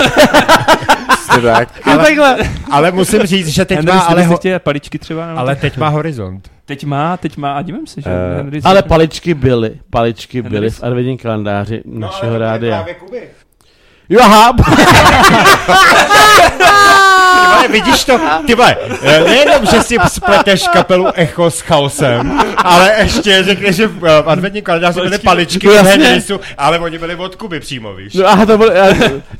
Tak. 1.41 1.69
Ale, 1.85 2.03
takhle. 2.05 2.37
Ale 2.71 2.91
musím 2.91 3.21
říct, 3.23 3.47
že 3.47 3.65
teď 3.65 3.77
má, 3.85 3.91
Henry, 3.93 4.05
ale, 4.07 4.23
ho, 4.23 4.39
paličky 4.59 4.99
třeba. 4.99 5.27
Nebo 5.27 5.39
ale 5.39 5.55
tak. 5.55 5.61
teď 5.61 5.77
má 5.77 5.87
horizont. 5.87 6.51
Teď 6.65 6.85
má, 6.85 7.17
teď 7.17 7.37
má, 7.37 7.53
a 7.53 7.61
dívám 7.61 7.87
se, 7.87 8.01
že 8.01 8.09
Eh, 8.09 8.37
Henry 8.37 8.61
ale 8.63 8.83
paličky 8.83 9.33
byly, 9.33 9.71
paličky 9.89 10.37
Henrys. 10.41 10.51
byly 10.51 10.69
v 10.69 10.83
adventním 10.83 11.17
kalendáři 11.17 11.81
našeho 11.85 12.33
No, 12.33 12.39
rádia. 12.39 12.85
Kuby. 14.07 14.15
Jo, 14.15 14.19
aha, 14.21 14.53
Ty 15.67 16.96
vole, 17.55 17.67
vidíš 17.71 18.03
to? 18.03 18.19
Ty 18.47 18.55
vole, 18.55 18.75
eh, 19.01 19.23
nejenom, 19.23 19.65
že 19.65 19.81
si 19.83 19.95
spleteš 20.07 20.67
kapelu 20.67 21.07
Echo 21.15 21.51
s 21.51 21.59
chaosem, 21.61 22.39
ale 22.57 22.93
ještě 22.99 23.43
řekneš, 23.43 23.75
že 23.75 23.87
v 23.87 24.05
eh, 24.05 24.21
v 24.21 24.29
adventním 24.29 24.63
kalendáři 24.63 25.01
byly 25.01 25.17
paličky 25.17 25.67
No. 25.67 25.83
Henrysu, 25.83 26.39
ale 26.57 26.79
oni 26.79 26.97
byli 26.97 27.15
od 27.15 27.35
Kuby 27.35 27.59
přímo, 27.59 27.93
víš? 27.93 28.13
no 28.13 28.27
aha, 28.27 28.45
to 28.45 28.57
bylo, 28.57 28.71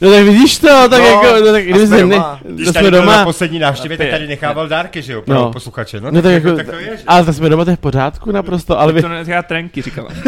no 0.02 0.12
tak 0.12 0.24
vidíš 0.24 0.58
to, 0.58 0.68
tak 0.90 1.00
No, 1.00 1.06
jako, 1.06 1.26
no, 1.46 1.52
tak 1.52 1.64
kdyby 1.64 1.80
jsme 1.80 1.88
jsme, 1.88 1.98
ne, 1.98 2.16
doma. 2.16 2.40
Když 2.44 2.68
to 2.68 2.74
tady 2.74 2.92
byl 2.92 3.00
na 3.00 3.06
doma, 3.06 3.24
poslední 3.26 3.60
návštěvě, 3.60 3.98
tak 3.98 4.08
tady 4.10 4.28
nechával 4.28 4.68
dárky, 4.68 5.02
že 5.02 5.14
jo, 5.14 5.22
pro 5.22 5.34
No. 5.36 5.52
posluchače. 5.54 6.00
No, 6.02 6.12
no 6.12 6.22
tak 6.22 6.32
jako, 6.32 6.52
tak 6.56 6.66
to 6.70 6.76
je, 6.76 6.86
že? 6.98 7.04
ale 7.08 7.26
tak 7.26 7.36
jsme 7.36 7.50
doma, 7.50 7.66
to 7.66 7.70
je 7.72 7.76
v 7.76 7.80
pořádku 7.80 8.32
naprosto, 8.32 8.80
ale 8.80 8.94
vy, 8.94 9.02
To 9.02 9.08
já 9.28 9.42
trenky 9.44 9.82
říkala. 9.82 10.10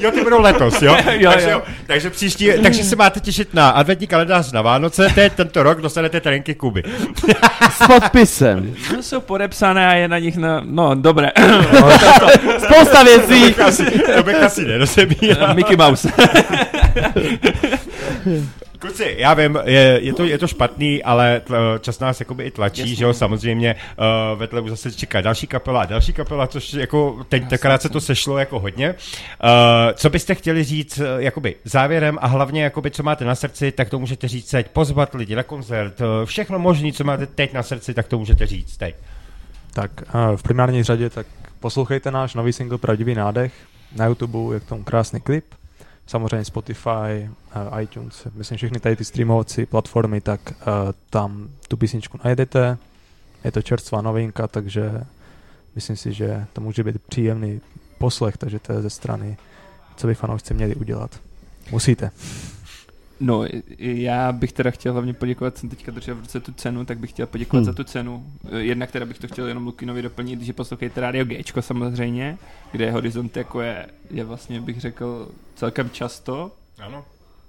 Jo, 0.00 0.10
ty 0.10 0.20
budou 0.24 0.40
letos, 0.40 0.82
jo? 0.82 0.96
Jo, 1.10 1.30
takže, 1.32 1.50
jo. 1.50 1.62
takže 1.86 2.10
příští, 2.10 2.50
takže 2.62 2.84
se 2.84 2.96
máte 2.96 3.20
těšit 3.20 3.54
na 3.54 3.70
adventní 3.70 4.06
kalendář 4.06 4.52
na 4.52 4.62
Vánoce, 4.62 5.08
teď 5.14 5.32
tento 5.32 5.62
rok 5.62 5.80
dostanete 5.80 6.20
terenky 6.28 6.54
Kuby. 6.54 6.82
s 7.70 7.86
podpisem. 7.86 8.74
No, 8.96 9.02
jsou 9.02 9.20
podepsané 9.20 9.88
a 9.88 9.94
je 9.94 10.08
na 10.08 10.18
nich, 10.18 10.36
na, 10.36 10.62
no 10.64 10.94
dobré. 10.94 11.32
Spousta 12.58 13.02
věcí. 13.02 13.54
Asi, 13.54 13.84
to 14.16 14.22
bych 14.22 14.42
asi 14.42 14.64
nerozebíral. 14.64 15.54
Mickey 15.54 15.76
Mouse. 15.76 16.12
Kluci, 18.78 19.14
já 19.18 19.34
vím, 19.34 19.58
je, 19.64 19.98
je, 20.02 20.12
to, 20.12 20.24
je 20.24 20.38
to 20.38 20.46
špatný, 20.46 21.02
ale 21.02 21.40
tl, 21.40 21.78
čas 21.80 21.98
nás 21.98 22.20
jakoby 22.20 22.44
i 22.44 22.50
tlačí, 22.50 22.80
Jasně. 22.80 22.94
že 22.94 23.04
jo, 23.04 23.12
samozřejmě 23.12 23.74
uh, 23.74 24.38
ve 24.38 24.46
tlebu 24.46 24.68
zase 24.68 24.92
čeká 24.92 25.20
další 25.20 25.46
kapela 25.46 25.82
a 25.82 25.86
další 25.86 26.12
kapela, 26.12 26.46
což 26.46 26.72
jako 26.74 27.24
teď 27.28 27.48
tenkrát 27.48 27.82
se 27.82 27.88
to 27.88 28.00
sešlo 28.00 28.38
jako 28.38 28.60
hodně. 28.60 28.90
Uh, 28.90 28.94
co 29.94 30.10
byste 30.10 30.34
chtěli 30.34 30.64
říct, 30.64 30.98
uh, 30.98 31.04
jakoby 31.18 31.54
závěrem 31.64 32.18
a 32.20 32.26
hlavně, 32.26 32.62
jakoby, 32.62 32.90
co 32.90 33.02
máte 33.02 33.24
na 33.24 33.34
srdci, 33.34 33.72
tak 33.72 33.90
to 33.90 33.98
můžete 33.98 34.28
říct 34.28 34.50
teď, 34.50 34.68
pozvat 34.68 35.14
lidi 35.14 35.34
na 35.34 35.42
koncert, 35.42 36.00
uh, 36.00 36.06
všechno 36.24 36.58
možné, 36.58 36.92
co 36.92 37.04
máte 37.04 37.26
teď 37.26 37.52
na 37.52 37.62
srdci, 37.62 37.94
tak 37.94 38.08
to 38.08 38.18
můžete 38.18 38.46
říct 38.46 38.76
teď. 38.76 38.94
Tak 39.78 40.02
eh, 40.02 40.36
v 40.36 40.42
primární 40.42 40.82
řadě 40.82 41.10
tak 41.10 41.26
poslouchejte 41.60 42.10
náš 42.10 42.34
nový 42.34 42.52
single 42.52 42.78
Pravdivý 42.78 43.14
nádech. 43.14 43.52
Na 43.96 44.06
YouTube 44.06 44.54
je 44.54 44.60
k 44.60 44.64
tomu 44.64 44.84
krásný 44.84 45.20
klip. 45.20 45.44
Samozřejmě 46.08 46.44
Spotify, 46.44 46.88
eh, 47.78 47.82
iTunes, 47.82 48.26
myslím 48.34 48.56
všechny 48.56 48.80
tady 48.80 48.96
ty 48.96 49.04
streamovací 49.04 49.66
platformy, 49.66 50.20
tak 50.20 50.40
eh, 50.52 50.64
tam 51.10 51.48
tu 51.68 51.76
písničku 51.76 52.18
najdete. 52.24 52.78
Je 53.44 53.52
to 53.52 53.62
čerstvá 53.62 54.02
novinka, 54.02 54.48
takže 54.48 55.04
myslím 55.74 55.96
si, 55.96 56.12
že 56.12 56.46
to 56.52 56.60
může 56.60 56.84
být 56.84 57.02
příjemný 57.02 57.60
poslech, 57.98 58.36
takže 58.36 58.58
to 58.58 58.72
je 58.72 58.82
ze 58.82 58.90
strany, 58.90 59.36
co 59.96 60.06
by 60.06 60.14
fanoušci 60.14 60.54
měli 60.54 60.74
udělat. 60.74 61.20
Musíte. 61.70 62.10
No, 63.20 63.44
já 63.78 64.32
bych 64.32 64.52
teda 64.52 64.70
chtěl 64.70 64.92
hlavně 64.92 65.12
poděkovat, 65.14 65.58
jsem 65.58 65.68
teďka 65.68 65.92
držel 65.92 66.14
v 66.14 66.20
ruce 66.20 66.40
tu 66.40 66.52
cenu, 66.52 66.84
tak 66.84 66.98
bych 66.98 67.10
chtěl 67.10 67.26
poděkovat 67.26 67.58
Hmm. 67.58 67.64
za 67.64 67.72
tu 67.72 67.84
cenu. 67.84 68.26
Jednak 68.56 68.90
teda 68.90 69.06
bych 69.06 69.18
to 69.18 69.28
chtěl 69.28 69.46
jenom 69.48 69.66
Lukinovi 69.66 70.02
doplnit, 70.02 70.42
že 70.42 70.52
poslouchejte 70.52 71.00
Radio 71.00 71.24
Gčko 71.24 71.62
samozřejmě, 71.62 72.38
kde 72.72 72.90
Horizont 72.90 73.36
jako 73.36 73.60
je, 73.60 73.86
je 74.10 74.24
vlastně 74.24 74.60
bych 74.60 74.80
řekl 74.80 75.28
celkem 75.54 75.90
často, 75.90 76.50
Ano. 76.78 77.04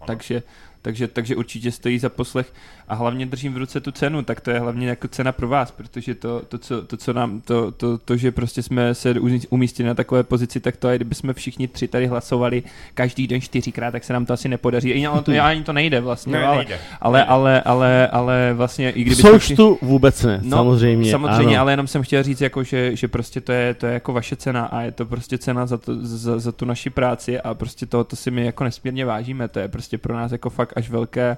takže, 0.07 0.43
takže, 0.81 1.07
takže 1.07 1.35
určitě 1.35 1.71
stojí 1.71 1.99
za 1.99 2.09
poslech 2.09 2.53
a 2.87 2.95
hlavně 2.95 3.25
držím 3.25 3.53
v 3.53 3.57
ruce 3.57 3.79
tu 3.79 3.91
cenu, 3.91 4.21
tak 4.21 4.41
to 4.41 4.51
je 4.51 4.59
hlavně 4.59 4.87
jako 4.89 5.07
cena 5.07 5.31
pro 5.31 5.47
vás, 5.47 5.71
protože 5.71 6.15
to, 6.15 6.41
to, 6.47 6.57
co, 6.57 6.81
to, 6.81 6.97
co 6.97 7.13
nám, 7.13 7.41
to, 7.41 7.71
to, 7.71 7.97
to, 7.97 8.17
že 8.17 8.31
prostě 8.31 8.63
jsme 8.63 8.95
se 8.95 9.15
umístili 9.49 9.87
na 9.87 9.93
takové 9.93 10.23
pozici, 10.23 10.59
tak 10.59 10.77
to 10.77 10.89
je, 10.89 10.95
kdyby 10.95 11.15
jsme 11.15 11.33
všichni 11.33 11.67
tři 11.67 11.87
tady 11.87 12.07
hlasovali 12.07 12.63
každý 12.93 13.27
den 13.27 13.41
čtyřikrát, 13.41 13.91
tak 13.91 14.03
se 14.03 14.13
nám 14.13 14.25
to 14.25 14.33
asi 14.33 14.49
nepodaří. 14.49 14.89
I, 14.89 15.07
to, 15.23 15.41
ani 15.41 15.63
to 15.63 15.73
nejde 15.73 16.01
vlastně, 16.01 16.33
Ne, 16.33 16.45
ale, 16.45 16.57
nejde. 16.57 16.79
ale, 17.01 17.25
ale, 17.25 17.61
ale, 17.61 18.07
ale 18.07 18.53
vlastně 18.53 18.89
i 18.91 19.01
kdyby 19.01 19.15
jsme 19.15 19.39
všichni- 19.39 19.55
součtu 19.55 19.85
vůbec 19.85 20.23
ne, 20.23 20.39
No, 20.43 20.57
samozřejmě. 20.57 21.11
Samozřejmě, 21.11 21.55
ano. 21.55 21.61
ale 21.61 21.71
jenom 21.71 21.87
jsem 21.87 22.03
chtěl 22.03 22.23
říct, 22.23 22.41
jako, 22.41 22.63
že, 22.63 22.95
že 22.95 23.07
prostě 23.07 23.41
to 23.41 23.51
je, 23.51 23.73
to 23.73 23.85
je 23.85 23.93
jako 23.93 24.13
vaše 24.13 24.35
cena 24.35 24.65
a 24.65 24.81
je 24.81 24.91
to 24.91 25.05
prostě 25.05 25.37
cena 25.37 25.65
za, 25.65 25.77
to, 25.77 25.93
za, 26.05 26.39
za 26.39 26.51
tu 26.51 26.65
naši 26.65 26.89
práci 26.89 27.39
a 27.41 27.53
prostě 27.53 27.85
to, 27.85 28.03
to 28.03 28.15
si 28.15 28.31
my 28.31 28.45
jako 28.45 28.63
nesmírně 28.63 29.05
vážíme. 29.05 29.47
To 29.47 29.59
je 29.59 29.67
prostě 29.67 29.97
pro 29.97 30.13
nás 30.13 30.31
jako 30.31 30.49
fakt 30.49 30.73
až 30.79 30.89
velké 30.89 31.37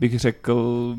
bych 0.00 0.18
řekl, 0.18 0.96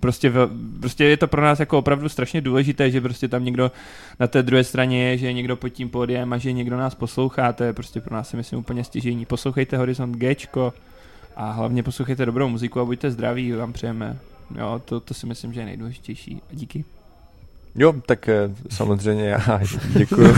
prostě, 0.00 0.32
prostě 0.80 1.04
je 1.04 1.16
to 1.16 1.28
pro 1.28 1.42
nás 1.42 1.60
jako 1.60 1.78
opravdu 1.78 2.08
strašně 2.08 2.40
důležité, 2.40 2.90
že 2.90 3.00
prostě 3.00 3.28
tam 3.28 3.44
někdo 3.44 3.72
na 4.20 4.26
té 4.26 4.42
druhé 4.42 4.64
straně 4.64 5.08
je, 5.08 5.18
že 5.18 5.26
je 5.26 5.32
někdo 5.32 5.56
pod 5.56 5.68
tím 5.68 5.88
pódiem 5.90 6.32
a 6.32 6.38
že 6.38 6.52
někdo 6.52 6.76
nás 6.76 6.94
poslouchá, 6.94 7.52
to 7.52 7.64
je 7.64 7.72
prostě 7.72 8.00
pro 8.00 8.14
nás 8.14 8.28
si 8.28 8.36
myslím 8.36 8.58
úplně 8.58 8.84
stěžení. 8.84 9.26
Poslouchejte 9.26 9.76
Horizont 9.76 10.16
Gčko 10.16 10.74
a 11.36 11.50
hlavně 11.50 11.82
poslouchejte 11.82 12.26
dobrou 12.26 12.48
muziku 12.48 12.80
a 12.80 12.84
buďte 12.84 13.10
zdraví, 13.10 13.52
vám 13.52 13.72
přejeme. 13.72 14.18
Jo, 14.58 14.82
to, 14.84 15.00
to 15.00 15.14
si 15.14 15.26
myslím, 15.26 15.52
že 15.52 15.60
je 15.60 15.66
nejdůležitější. 15.66 16.42
Díky. 16.50 16.84
Jo, 17.74 17.94
tak 18.06 18.28
eh, 18.28 18.34
samozřejmě 18.70 19.28
já 19.28 19.60
děkuju. 19.88 20.34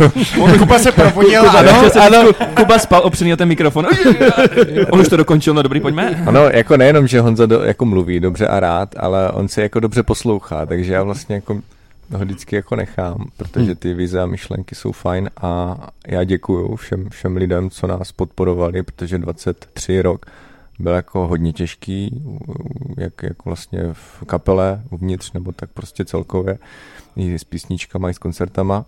Kuba 0.58 0.78
se 0.78 0.92
probudil, 0.92 1.40
Kuba, 1.40 1.58
ano, 1.58 1.70
ano, 1.70 2.18
ano. 2.18 2.32
Kuba 2.56 2.78
spal 2.78 3.00
opřený 3.04 3.32
o 3.32 3.36
ten 3.36 3.48
mikrofon. 3.48 3.86
On 4.90 5.00
už 5.00 5.08
to 5.08 5.16
dokončil, 5.16 5.54
no 5.54 5.62
dobrý, 5.62 5.80
pojďme. 5.80 6.22
Ano, 6.26 6.40
jako 6.40 6.76
nejenom, 6.76 7.06
že 7.06 7.20
Honza 7.20 7.46
do, 7.46 7.62
jako 7.62 7.84
mluví 7.84 8.20
dobře 8.20 8.46
a 8.46 8.60
rád, 8.60 8.94
ale 8.98 9.32
on 9.32 9.48
se 9.48 9.62
jako 9.62 9.80
dobře 9.80 10.02
poslouchá, 10.02 10.66
takže 10.66 10.92
já 10.92 11.02
vlastně 11.02 11.34
jako 11.34 11.60
ho 12.12 12.18
vždycky 12.18 12.56
jako 12.56 12.76
nechám, 12.76 13.26
protože 13.36 13.74
ty 13.74 13.94
vize 13.94 14.20
a 14.20 14.26
myšlenky 14.26 14.74
jsou 14.74 14.92
fajn 14.92 15.30
a 15.42 15.76
já 16.06 16.24
děkuju 16.24 16.76
všem, 16.76 17.08
všem 17.10 17.36
lidem, 17.36 17.70
co 17.70 17.86
nás 17.86 18.12
podporovali, 18.12 18.82
protože 18.82 19.18
23 19.18 20.02
rok 20.02 20.26
byl 20.80 20.92
jako 20.92 21.26
hodně 21.26 21.52
těžký, 21.52 22.22
jak, 22.96 23.22
jak 23.22 23.44
vlastně 23.44 23.82
v 23.92 24.24
kapele 24.26 24.82
uvnitř, 24.90 25.32
nebo 25.32 25.52
tak 25.52 25.70
prostě 25.70 26.04
celkově, 26.04 26.58
i 27.16 27.38
s 27.38 27.44
písničkama, 27.44 28.10
i 28.10 28.14
s 28.14 28.18
koncertama. 28.18 28.86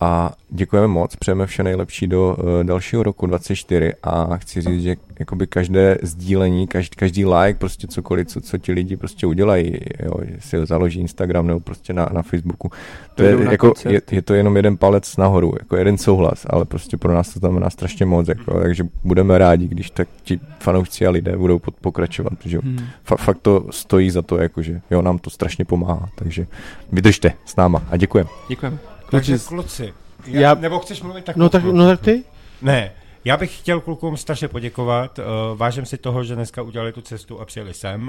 A 0.00 0.32
děkujeme 0.50 0.88
moc, 0.88 1.16
přejeme 1.16 1.46
vše 1.46 1.62
nejlepší 1.62 2.06
do 2.06 2.36
uh, 2.38 2.64
dalšího 2.64 3.02
roku 3.02 3.26
24 3.26 3.92
a 4.02 4.36
chci 4.36 4.60
říct, 4.60 4.82
že 4.82 4.96
jakoby 5.18 5.46
každé 5.46 5.98
sdílení, 6.02 6.66
každý, 6.66 6.96
každý 6.96 7.26
like, 7.26 7.58
prostě 7.58 7.86
cokoliv, 7.86 8.28
co, 8.28 8.40
co 8.40 8.58
ti 8.58 8.72
lidi 8.72 8.96
prostě 8.96 9.26
udělají, 9.26 9.78
jo, 10.02 10.12
si 10.38 10.66
založí 10.66 11.00
Instagram 11.00 11.46
nebo 11.46 11.60
prostě 11.60 11.92
na, 11.92 12.08
na 12.12 12.22
Facebooku, 12.22 12.70
to 13.14 13.22
je, 13.22 13.36
jako, 13.50 13.72
je, 13.88 14.02
je, 14.10 14.22
to 14.22 14.34
jenom 14.34 14.56
jeden 14.56 14.76
palec 14.76 15.16
nahoru, 15.16 15.54
jako 15.58 15.76
jeden 15.76 15.98
souhlas, 15.98 16.46
ale 16.50 16.64
prostě 16.64 16.96
pro 16.96 17.14
nás 17.14 17.32
to 17.32 17.38
znamená 17.38 17.70
strašně 17.70 18.06
moc, 18.06 18.28
jako, 18.28 18.60
takže 18.60 18.84
budeme 19.04 19.38
rádi, 19.38 19.68
když 19.68 19.90
tak 19.90 20.08
ti 20.22 20.40
fanoušci 20.58 21.06
a 21.06 21.10
lidé 21.10 21.36
budou 21.36 21.58
pod, 21.58 21.74
pokračovat, 21.80 22.32
protože 22.38 22.58
hmm. 22.58 22.78
fa, 23.04 23.16
fakt 23.16 23.38
to 23.42 23.66
stojí 23.70 24.10
za 24.10 24.22
to, 24.22 24.38
jakože 24.38 24.80
jo, 24.90 25.02
nám 25.02 25.18
to 25.18 25.30
strašně 25.30 25.64
pomáhá, 25.64 26.08
takže 26.14 26.46
vydržte 26.92 27.32
s 27.44 27.56
náma 27.56 27.82
a 27.90 27.96
děkujeme. 27.96 28.30
Děkujeme. 28.48 28.78
Takže 29.10 29.38
kluci, 29.38 29.94
já, 30.26 30.40
Já- 30.40 30.54
nebo 30.54 30.78
chceš 30.78 31.02
mluvit 31.02 31.24
tak 31.24 31.36
No 31.36 31.48
tak, 31.48 31.64
no 31.64 31.86
tak 31.86 32.00
ty? 32.00 32.24
Ne, 32.62 32.92
já 33.24 33.36
bych 33.36 33.58
chtěl 33.58 33.80
klukům 33.80 34.16
strašně 34.16 34.48
poděkovat. 34.48 35.18
Uh, 35.18 35.24
vážím 35.58 35.86
si 35.86 35.98
toho, 35.98 36.24
že 36.24 36.34
dneska 36.34 36.62
udělali 36.62 36.92
tu 36.92 37.00
cestu 37.00 37.40
a 37.40 37.44
přijeli 37.44 37.74
sem. 37.74 38.08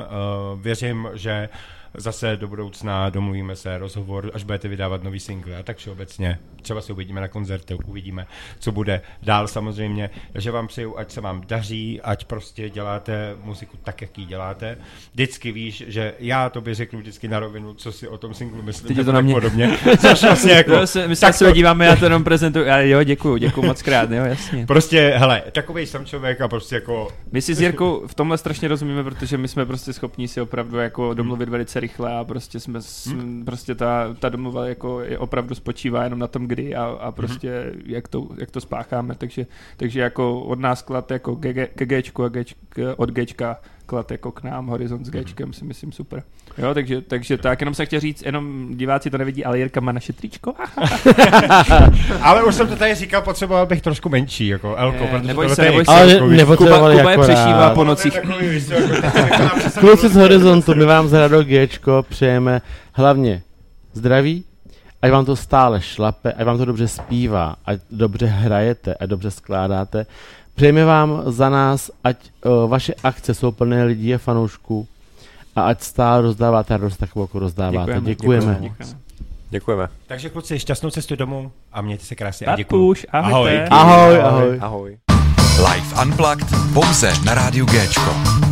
Uh, 0.53 0.61
věřím, 0.61 1.09
že 1.13 1.49
zase 1.93 2.37
do 2.37 2.47
budoucna 2.47 3.09
domluvíme 3.09 3.55
se 3.55 3.77
rozhovor, 3.77 4.31
až 4.33 4.43
budete 4.43 4.67
vydávat 4.67 5.03
nový 5.03 5.19
single 5.19 5.57
a 5.57 5.63
tak 5.63 5.77
všeobecně. 5.77 6.39
Třeba 6.61 6.81
se 6.81 6.93
uvidíme 6.93 7.21
na 7.21 7.27
koncertě, 7.27 7.75
uvidíme, 7.85 8.27
co 8.59 8.71
bude 8.71 9.01
dál 9.23 9.47
samozřejmě. 9.47 10.09
Takže 10.33 10.51
vám 10.51 10.67
přeju, 10.67 10.97
ať 10.97 11.11
se 11.11 11.21
vám 11.21 11.41
daří, 11.47 12.01
ať 12.01 12.25
prostě 12.25 12.69
děláte 12.69 13.35
muziku 13.43 13.77
tak, 13.83 14.01
jak 14.01 14.17
ji 14.17 14.25
děláte. 14.25 14.77
Vždycky 15.13 15.51
víš, 15.51 15.83
že 15.87 16.13
já 16.19 16.49
tobě 16.49 16.75
řeknu 16.75 16.99
vždycky 16.99 17.27
na 17.27 17.39
rovinu, 17.39 17.73
co 17.73 17.91
si 17.91 18.07
o 18.07 18.17
tom 18.17 18.33
singlu 18.33 18.61
myslím. 18.61 18.95
Teď 18.95 19.05
to 19.05 19.11
na 19.11 19.21
mě. 19.21 19.33
Podobně. 19.33 19.77
Což 20.01 20.21
vlastně 20.23 20.51
jako, 20.51 20.71
Jo, 20.73 20.87
se, 20.87 21.07
my 21.07 21.15
se 21.15 21.21
tak 21.21 21.35
se 21.35 21.45
to- 21.45 21.51
díváme, 21.51 21.85
já 21.85 21.95
to 21.95 22.05
jenom 22.05 22.23
prezentuju. 22.23 22.65
Já, 22.65 22.79
jo, 22.79 23.03
děkuju, 23.03 23.37
děkuju 23.37 23.67
moc 23.67 23.81
krát, 23.81 24.11
jo, 24.11 24.23
jasně. 24.25 24.65
Prostě, 24.65 25.13
hele, 25.17 25.43
takovej 25.51 25.85
jsem 25.85 26.05
člověk 26.05 26.41
a 26.41 26.47
prostě 26.47 26.75
jako 26.75 27.07
My 27.31 27.41
si 27.41 27.55
s 27.55 27.61
Jirkou 27.61 28.07
v 28.07 28.13
tomhle 28.13 28.37
strašně 28.37 28.67
rozumíme, 28.67 29.03
protože 29.03 29.37
my 29.37 29.47
jsme 29.47 29.65
prostě 29.65 29.93
schopní 29.93 30.27
si 30.27 30.41
opravdu 30.41 30.77
jako 30.77 31.13
domluvit 31.13 31.49
velice 31.49 31.79
rychle 31.81 32.17
a 32.17 32.23
prostě 32.23 32.59
jsme, 32.59 32.81
s, 32.81 33.15
prostě 33.45 33.75
ta, 33.75 34.15
ta 34.19 34.29
domluva 34.29 34.67
jako 34.67 35.01
je 35.01 35.17
opravdu 35.17 35.55
spočívá 35.55 36.03
jenom 36.03 36.19
na 36.19 36.27
tom, 36.27 36.47
kdy 36.47 36.75
a, 36.75 36.83
a 36.83 37.11
prostě 37.11 37.73
jak, 37.85 38.07
to, 38.07 38.27
jak 38.37 38.51
to 38.51 38.61
spácháme, 38.61 39.15
takže, 39.15 39.45
takže 39.77 39.99
jako 39.99 40.41
od 40.41 40.59
nás 40.59 40.81
klad 40.81 41.11
jako 41.11 41.35
GG, 41.35 41.57
GGčku 41.75 42.23
a 42.23 42.29
Gčk, 42.29 42.57
od 42.97 43.09
Gčka 43.09 43.61
klad 43.85 44.11
jako 44.11 44.31
k 44.31 44.43
nám, 44.43 44.67
Horizont 44.67 45.05
s 45.05 45.09
Gčkem 45.09 45.53
si 45.53 45.65
myslím 45.65 45.91
super. 45.91 46.23
Jo, 46.57 46.73
takže, 46.73 47.01
takže 47.01 47.37
tak, 47.37 47.61
jenom 47.61 47.73
se 47.73 47.85
chtěl 47.85 47.99
říct, 47.99 48.25
jenom 48.25 48.75
diváci 48.77 49.09
to 49.09 49.17
nevidí, 49.17 49.45
ale 49.45 49.59
Jirka 49.59 49.81
má 49.81 49.91
naše 49.91 50.13
tričko. 50.13 50.53
Ale 52.21 52.43
už 52.43 52.55
jsem 52.55 52.67
to 52.67 52.75
tady 52.75 52.95
říkal, 52.95 53.21
potřeboval 53.21 53.65
bych 53.65 53.81
trošku 53.81 54.09
menší, 54.09 54.47
jako 54.47 54.75
Elko, 54.75 55.03
Ne, 55.03 55.07
protože 55.07 55.27
neboj 55.27 55.45
tohle 55.45 55.55
se, 55.55 55.61
to 55.61 55.65
je 55.65 55.69
neboj 55.71 55.85
se. 55.85 55.91
Ale. 55.91 56.15
Kuba, 56.15 56.35
nepotřebovali 56.35 56.97
Kuba 56.97 57.11
je 57.11 57.17
přešívá 57.17 57.69
po 57.69 57.81
je 57.81 57.87
nocích. 57.87 58.15
jako, 58.15 59.79
Kluci 59.79 60.09
z 60.09 60.15
Horizontu, 60.15 60.75
my 60.75 60.85
vám 60.85 61.07
z 61.07 61.13
Rado 61.13 61.43
Gčko 61.43 62.05
přejeme 62.09 62.61
hlavně 62.93 63.41
zdraví, 63.93 64.43
ať 65.01 65.11
vám 65.11 65.25
to 65.25 65.35
stále 65.35 65.81
šlape, 65.81 66.33
ať 66.33 66.45
vám 66.45 66.57
to 66.57 66.65
dobře 66.65 66.87
zpívá, 66.87 67.55
ať 67.65 67.79
dobře 67.91 68.25
hrajete, 68.25 68.93
ať 68.93 69.09
dobře 69.09 69.31
skládáte. 69.31 70.05
Přejeme 70.55 70.85
vám 70.85 71.21
za 71.25 71.49
nás, 71.49 71.91
ať 72.03 72.17
uh, 72.45 72.69
vaše 72.69 72.93
akce 73.03 73.33
jsou 73.33 73.51
plné 73.51 73.83
lidí 73.83 74.15
a 74.15 74.17
fanoušků 74.17 74.87
a 75.55 75.61
ať 75.61 75.81
stále 75.81 76.21
rozdáváte 76.21 76.77
radost 76.77 76.97
takovou, 76.97 77.23
jako 77.23 77.39
rozdáváte. 77.39 78.01
Děkujeme. 78.01 78.57
děkujeme. 78.61 79.01
Děkujeme. 79.49 79.87
Takže 80.07 80.29
kluci, 80.29 80.59
šťastnou 80.59 80.89
cestu 80.89 81.15
domů 81.15 81.51
a 81.73 81.81
mějte 81.81 82.05
se 82.05 82.15
krásně 82.15 82.47
a 82.47 82.55
děkuju. 82.55 82.87
Papuš, 82.87 83.05
ahojte. 83.11 83.67
Ahoj, 83.67 84.21
ahoj. 84.21 84.57
Ahoj. 84.61 84.97
Live 85.57 86.01
Unplugged 86.05 86.47
pouze 86.73 87.13
na 87.25 87.33
rádiu 87.33 87.65
Géčko. 87.65 88.50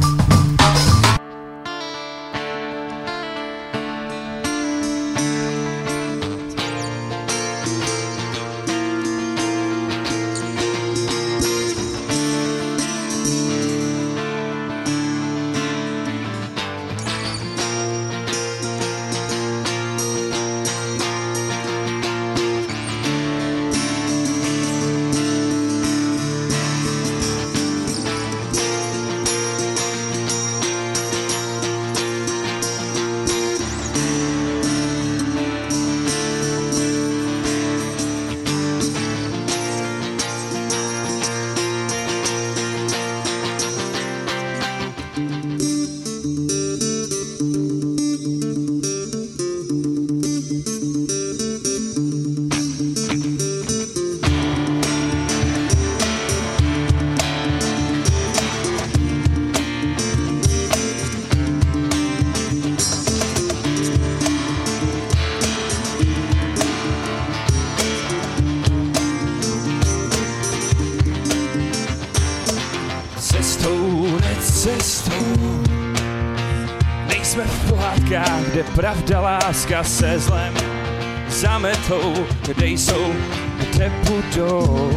Kde 82.42 82.68
jsou, 82.68 83.14
kde 83.60 83.92
budou 84.08 84.92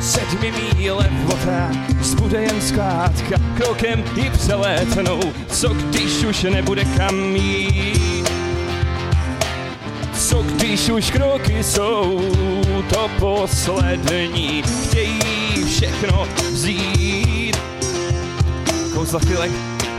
Sedmi 0.00 0.52
míle 0.76 1.10
vota, 1.24 1.70
zbude 2.00 2.42
jen 2.42 2.60
skládka 2.60 3.36
Krokem 3.56 4.04
ji 4.16 4.30
přelétnou, 4.30 5.20
co 5.48 5.68
když 5.68 6.24
už 6.24 6.42
nebude 6.42 6.84
kam 6.84 7.36
jít 7.36 8.34
co 10.34 10.42
když 10.42 10.88
už 10.88 11.10
kroky 11.10 11.64
jsou 11.64 12.20
to 12.88 13.10
poslední, 13.18 14.62
chtějí 14.62 15.64
všechno 15.66 16.28
vzít. 16.52 17.56
Kouzla 18.94 19.20
chvilek 19.20 19.50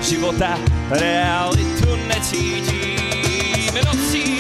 života, 0.02 0.60
realitu 0.90 1.96
necítím. 2.08 3.74
Nocí, 3.86 4.35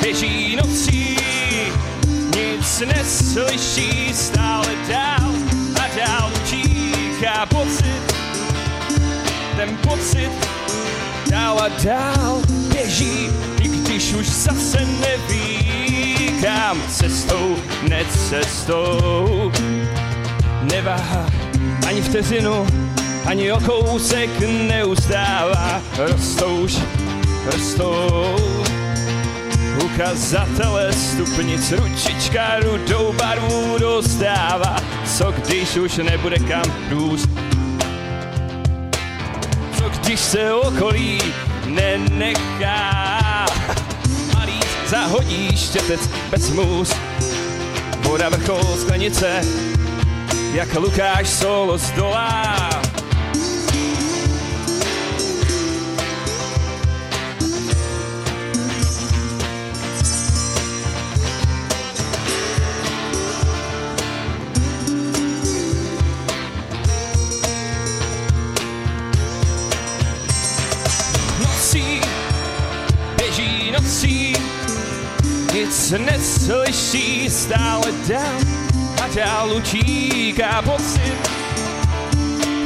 běží 0.00 0.56
nocí, 0.56 1.16
nic 2.36 2.82
neslyší, 2.86 4.14
stále 4.14 4.68
dál 4.88 5.32
a 5.74 5.96
dál 5.96 6.32
utíká 6.36 7.46
pocit, 7.46 8.14
ten 9.56 9.76
pocit 9.76 10.30
dál 11.30 11.58
a 11.60 11.68
dál 11.84 12.42
běží, 12.72 13.28
i 13.62 13.68
když 13.68 14.12
už 14.14 14.28
zase 14.28 14.78
neví, 15.00 15.68
kam 16.42 16.82
cestou, 16.88 17.56
necestou. 17.88 19.52
Neváhá 20.62 21.26
ani 21.86 22.02
vteřinu, 22.02 22.66
ani 23.26 23.52
o 23.52 23.60
kousek 23.60 24.30
neustává, 24.68 25.82
rostou 25.98 26.56
už, 26.56 26.76
rostou, 27.52 28.59
ukazatele 29.94 30.92
stupnic 30.92 31.72
ručička 31.72 32.60
rudou 32.60 33.12
barvu 33.12 33.78
dostává. 33.78 34.76
Co 35.16 35.32
když 35.32 35.76
už 35.76 35.96
nebude 35.96 36.38
kam 36.38 36.62
růst? 36.90 37.28
Co 39.78 39.88
když 39.88 40.20
se 40.20 40.54
okolí 40.54 41.22
nenechá? 41.66 43.46
Malý 44.34 44.60
zahodí 44.86 45.56
štětec 45.56 46.00
bez 46.30 46.50
mus. 46.50 46.92
Voda 48.00 48.28
vrchol 48.28 48.76
sklenice, 48.76 49.40
jak 50.54 50.74
Lukáš 50.74 51.28
solo 51.28 51.78
zdolá. 51.78 52.79
Nic 76.20 76.48
neslyší, 76.48 77.30
stále 77.30 77.92
dál 78.08 78.40
a 79.02 79.08
dál 79.14 79.52
utíká 79.56 80.62
pocit, 80.62 81.30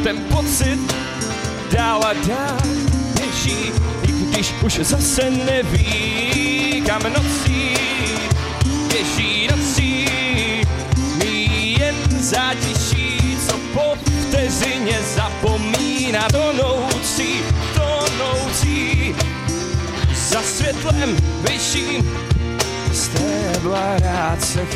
ten 0.03 0.17
pocit 0.21 0.95
dál 1.71 2.05
a 2.05 2.12
dál 2.12 2.59
běží, 3.14 3.73
i 4.03 4.12
když 4.12 4.55
už 4.62 4.75
zase 4.83 5.31
neví, 5.31 6.83
kam 6.87 7.03
nocí, 7.03 7.77
běží 8.88 9.49
nocí, 9.51 10.09
jen 11.79 11.97
zátiší, 12.21 13.38
co 13.49 13.57
po 13.75 13.95
vteřině 14.21 14.99
zapomíná 15.14 16.29
tonoucí, 16.33 17.40
tonoucí, 17.75 19.14
za 20.14 20.43
světlem 20.43 21.17
vyšším 21.49 22.23
stébla 23.14 23.98
rád 23.98 24.42
se 24.42 24.66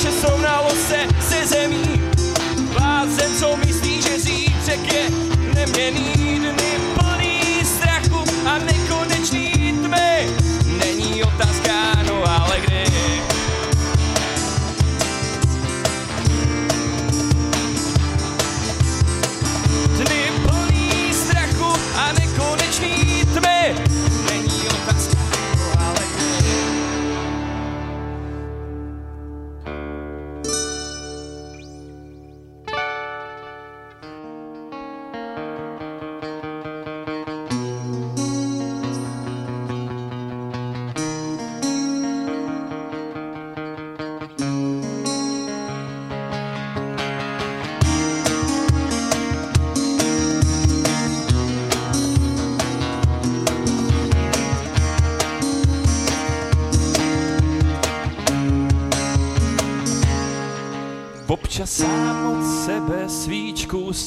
že 0.00 0.10
srovnalo 0.12 0.70
se 0.70 0.98
se 1.28 1.46
zemí. 1.46 2.02
Blázen, 2.72 3.34
co 3.38 3.56
myslí, 3.56 4.02
že 4.02 4.18
zítřek 4.18 4.92
je 4.92 5.10
neměný 5.54 6.38
dny 6.38 6.69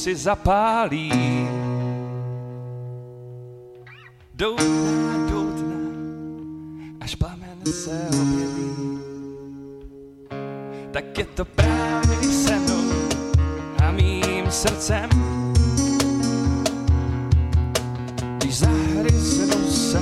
si 0.04 0.16
zapálí. 0.16 1.08
Doutná, 4.34 5.16
doutná, 5.32 5.80
až 7.00 7.14
plamen 7.14 7.58
se 7.64 8.08
objeví. 8.12 9.00
Tak 10.92 11.18
je 11.18 11.24
to 11.24 11.44
právě 11.44 12.16
se 12.32 12.58
mnou 12.58 12.84
a 13.82 13.90
mým 13.90 14.50
srdcem. 14.50 15.08
Když 18.38 18.58
zahryznu 18.58 19.70
se 19.70 20.00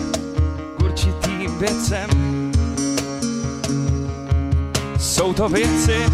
k 0.76 0.82
určitým 0.82 1.58
věcem, 1.58 2.10
jsou 4.98 5.32
to 5.32 5.48
věci, 5.48 6.06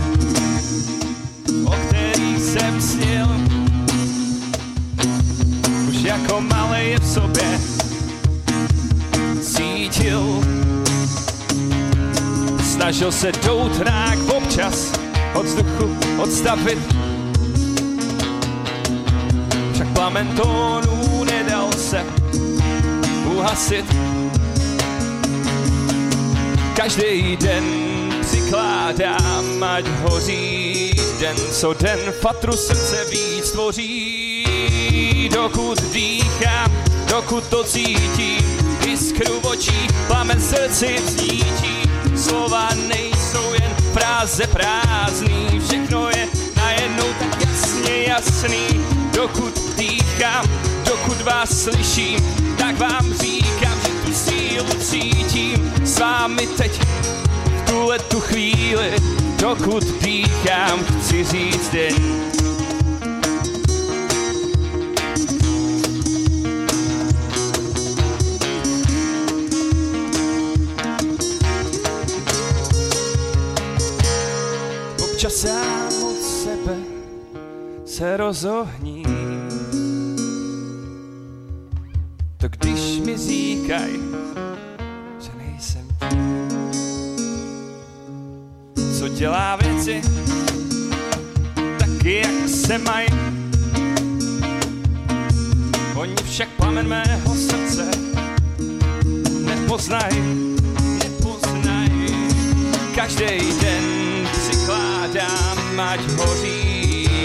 jako 6.28 6.74
je 6.74 6.98
v 6.98 7.06
sobě 7.06 7.60
svítil. 9.42 10.40
Snažil 12.64 13.12
se 13.12 13.32
doutrák 13.32 14.18
občas 14.36 14.92
od 15.34 15.46
vzduchu 15.46 15.96
odstavit. 16.18 16.78
Však 19.72 19.88
plamen 19.94 20.28
tónů 20.36 21.24
nedal 21.24 21.72
se 21.72 22.04
uhasit. 23.24 23.84
Každý 26.76 27.36
den 27.36 27.64
přikládám, 28.20 29.62
ať 29.62 29.84
hoří 29.86 30.92
den 31.20 31.36
co 31.52 31.72
den, 31.72 31.98
fatru 32.20 32.56
srdce 32.56 33.04
víc 33.10 33.50
tvoří. 33.50 34.07
Dokud 35.34 35.82
dýchám, 35.92 36.72
dokud 37.10 37.44
to 37.44 37.64
cítím, 37.64 38.42
iskru 38.86 39.40
v 39.40 39.46
očích, 39.46 39.92
plamen 40.06 40.40
srdci 40.40 40.96
vznítí. 41.06 41.82
Slova 42.16 42.68
nejsou 42.88 43.52
jen 43.52 43.74
fráze 43.92 44.46
prázdný, 44.46 45.60
všechno 45.66 46.08
je 46.08 46.28
najednou 46.56 47.06
tak 47.18 47.40
jasně 47.40 48.02
jasný. 48.02 48.66
Dokud 49.14 49.76
dýchám, 49.76 50.44
dokud 50.84 51.20
vás 51.20 51.62
slyším, 51.62 52.20
tak 52.58 52.78
vám 52.78 53.14
říkám, 53.14 53.78
že 53.80 53.92
tu 54.06 54.12
sílu 54.12 54.74
cítím 54.80 55.72
s 55.84 55.98
vámi 55.98 56.46
teď 56.46 56.80
v 56.82 57.70
tuhle 57.70 57.98
tu 57.98 58.20
chvíli, 58.20 58.90
dokud 59.40 59.84
dýchám, 60.02 60.84
chci 60.84 61.24
říct 61.24 61.74
jen 61.74 62.27
se 78.38 78.48
rozohní. 78.48 79.02
To 82.36 82.48
když 82.48 83.00
mi 83.04 83.18
říkaj, 83.18 83.90
že 85.20 85.30
nejsem 85.38 85.88
tím, 86.10 86.48
co 88.98 89.08
dělá 89.08 89.56
věci 89.56 90.02
taky, 91.78 92.16
jak 92.16 92.48
se 92.48 92.78
mají. 92.78 93.08
Oni 95.96 96.14
však 96.24 96.48
plamen 96.48 96.88
mého 96.88 97.34
srdce 97.34 97.90
nepoznají, 99.44 100.56
nepoznají. 101.04 102.06
Každý 102.94 103.60
den 103.60 104.28
přikládám, 104.32 105.80
ať 105.80 106.00
hoří 106.00 106.67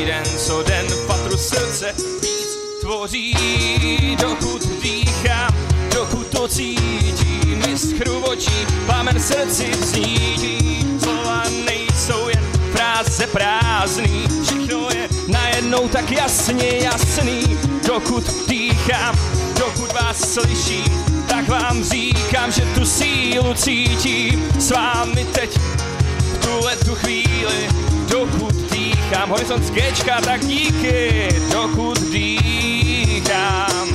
den 0.06 0.24
co 0.38 0.64
den, 0.64 0.86
patru 1.08 1.38
srdce 1.38 1.94
víc 2.22 2.58
tvoří, 2.82 3.36
dokud 4.22 4.82
dýchám, 4.82 5.56
dokud 5.96 6.28
to 6.28 6.48
cítím, 6.48 7.62
v 8.06 8.24
očí, 8.24 8.68
plamen 8.86 9.20
srdci 9.20 9.72
vzítí, 9.72 10.88
slova 11.04 11.44
nejsou 11.66 12.28
jen 12.28 12.44
fráze 12.72 13.28
prázdný, 13.28 14.26
všechno 14.44 14.88
je 14.96 15.08
najednou 15.28 15.88
tak 15.88 16.12
jasně 16.12 16.70
jasný, 16.82 17.58
dokud 17.88 18.24
dýchám, 18.48 19.16
dokud 19.60 19.94
vás 19.94 20.34
slyším, 20.34 21.06
tak 21.28 21.48
vám 21.48 21.84
říkám, 21.84 22.52
že 22.52 22.62
tu 22.62 22.86
sílu 22.86 23.54
cítím. 23.54 24.50
S 24.60 24.72
vámi 24.72 25.28
teď 25.34 25.58
v 25.58 26.38
tuhle 26.38 26.76
tu 26.76 26.96
chvíli, 26.96 27.70
dokud 28.08 28.63
dýchám. 29.14 29.30
Horizont 29.30 29.64
z 29.64 29.70
Gčka, 29.70 30.22
tak 30.22 30.42
díky, 30.46 31.28
dokud 31.52 32.02
dýchám. 32.12 33.88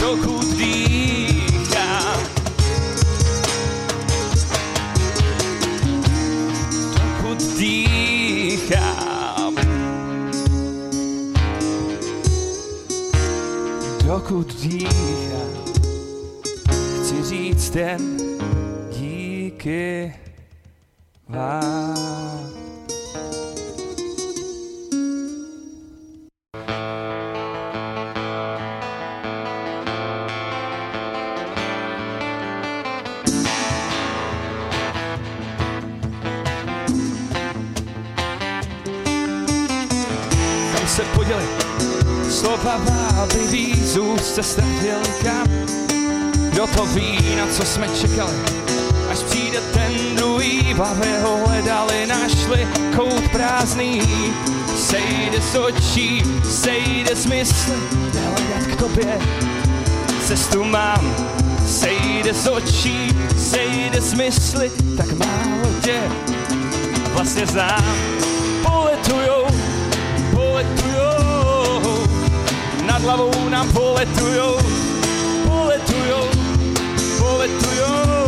Dokud 0.00 0.56
dýchám. 0.56 2.20
Dokud 6.94 7.42
dýchám. 7.58 9.54
Dokud 14.06 14.60
dýchám 14.60 15.50
chci 17.00 17.22
říct 17.22 17.76
jen 17.76 18.16
díky 18.90 20.12
se 40.86 41.04
poděli 41.14 41.44
slova 42.30 42.80
z 43.82 43.96
úst 43.96 44.34
se 44.34 44.42
ztratil 44.42 45.00
kam? 45.22 45.46
Kdo 46.50 46.66
to 46.66 46.86
ví, 46.86 47.36
na 47.36 47.46
co 47.46 47.64
jsme 47.64 47.88
čekali, 47.88 48.34
až 49.10 49.18
přijde 49.18 49.60
ten 49.60 50.19
druhý, 50.40 50.74
v 50.74 50.76
hlavě 50.76 51.20
ho 51.20 51.46
hledali, 51.46 52.06
našli 52.06 52.68
kout 52.96 53.28
prázdný. 53.32 54.02
Sejde 54.76 55.40
z 55.40 55.54
očí, 55.54 56.22
sejde 56.50 57.16
z 57.16 57.26
mysli, 57.26 57.76
nehledat 58.14 58.66
k 58.72 58.76
tobě, 58.76 59.18
cestu 60.26 60.64
mám. 60.64 61.14
Sejde 61.66 62.34
z 62.34 62.46
očí, 62.46 63.08
sejde 63.36 64.00
z 64.00 64.12
mysli, 64.12 64.70
tak 64.96 65.12
málo 65.12 65.68
tě 65.84 66.00
vlastně 67.12 67.46
znám. 67.46 67.94
Poletujou, 68.62 69.46
poletujou, 70.34 72.06
nad 72.86 73.02
hlavou 73.02 73.48
nám 73.48 73.72
poletujou, 73.72 74.58
poletujou, 75.46 76.28
poletujou, 77.18 78.19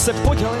se 0.00 0.12
poděli 0.12 0.58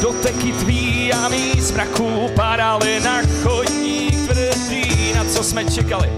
doteky 0.00 0.52
tvý 0.52 1.12
a 1.12 1.28
mý 1.28 1.60
z 1.60 1.70
mraků 1.70 2.30
padaly 2.34 3.00
na 3.00 3.20
chodník 3.42 4.28
tvrdý, 4.28 5.12
na 5.14 5.24
co 5.24 5.44
jsme 5.44 5.64
čekali, 5.64 6.10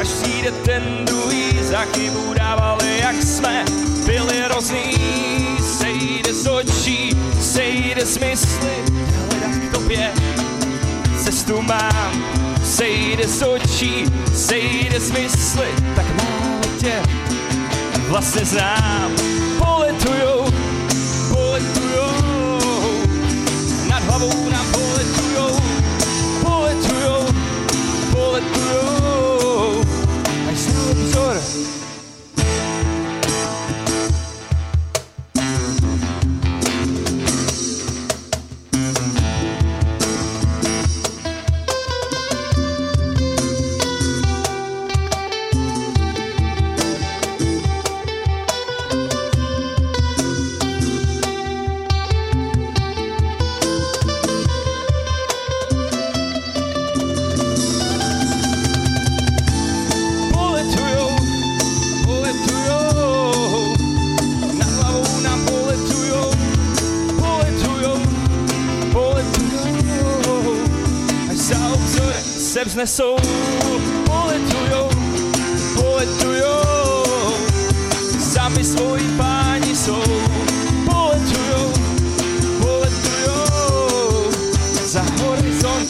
až 0.00 0.08
přijde 0.08 0.50
ten 0.50 0.82
druhý, 1.04 1.58
za 1.62 1.78
chybu 1.78 2.34
dávali, 2.34 2.98
jak 2.98 3.22
jsme 3.22 3.64
byli 4.06 4.40
hrozný, 4.40 4.94
sejde 5.78 6.34
z 6.34 6.46
očí, 6.46 7.16
sejde 7.40 8.06
z 8.06 8.18
mysli, 8.18 8.84
hledat 9.28 9.68
k 9.68 9.72
tobě 9.74 10.12
cestu 11.24 11.62
mám, 11.62 12.24
sejde 12.64 13.28
z 13.28 13.42
očí, 13.42 14.04
sejde 14.34 15.00
z 15.00 15.10
mysli, 15.10 15.68
tak 15.96 16.06
málo 16.06 16.60
tě 16.80 17.02
vlastně 18.08 18.44
znám. 18.44 19.12
Poletujou, 19.58 20.35
se 72.76 72.82
vznesou, 72.82 73.16
poletujou, 74.04 74.90
poletujou, 75.74 77.04
sami 78.20 78.64
svoji 78.64 79.04
páni 79.16 79.76
jsou, 79.76 80.02
poletujou, 80.84 81.72
poletujou, 82.60 84.30
za 84.84 85.02
horizont 85.02 85.88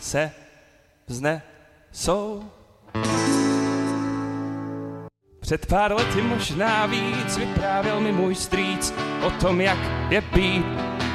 se 0.00 0.30
vznesou. 1.08 2.44
Před 5.40 5.66
pár 5.66 5.92
lety 5.92 6.22
možná 6.22 6.86
víc 6.86 7.36
vyprávěl 7.36 8.00
mi 8.00 8.12
můj 8.12 8.34
strýc 8.34 8.94
o 9.22 9.30
tom, 9.30 9.60
jak 9.60 9.78
je 10.10 10.20
být 10.20 10.66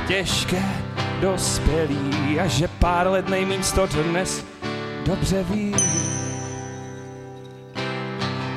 těžké 0.07 0.86
dospělý 1.21 2.39
a 2.39 2.47
že 2.47 2.67
pár 2.67 3.07
let 3.07 3.29
nejmín 3.29 3.61
to 3.75 3.87
dnes 3.87 4.45
dobře 5.05 5.43
ví. 5.43 5.75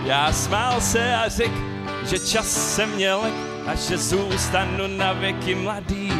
Já 0.04 0.32
smál 0.32 0.80
se 0.80 1.14
a 1.14 1.28
řekl, 1.28 1.58
že 2.06 2.18
čas 2.18 2.74
se 2.74 2.86
měl 2.86 3.20
a 3.66 3.74
že 3.74 3.98
zůstanu 3.98 4.86
na 4.86 5.12
věky 5.12 5.54
mladý. 5.54 6.12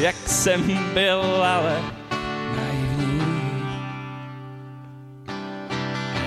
Jak 0.00 0.16
jsem 0.26 0.62
byl, 0.94 1.22
ale 1.44 1.82
naivní. 2.56 3.22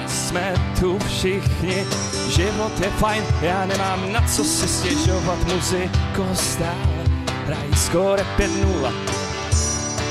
jsme 0.08 0.54
tu 0.80 1.00
všichni, 1.00 1.86
život 2.30 2.80
je 2.80 2.90
fajn, 2.90 3.24
já 3.42 3.66
nemám 3.66 4.12
na 4.12 4.28
co 4.28 4.44
si 4.44 4.68
stěžovat, 4.68 5.40
muziko 5.54 6.26
stále, 6.34 6.99
hrají 7.50 7.76
skoro 7.76 8.24
5-0, 8.38 8.94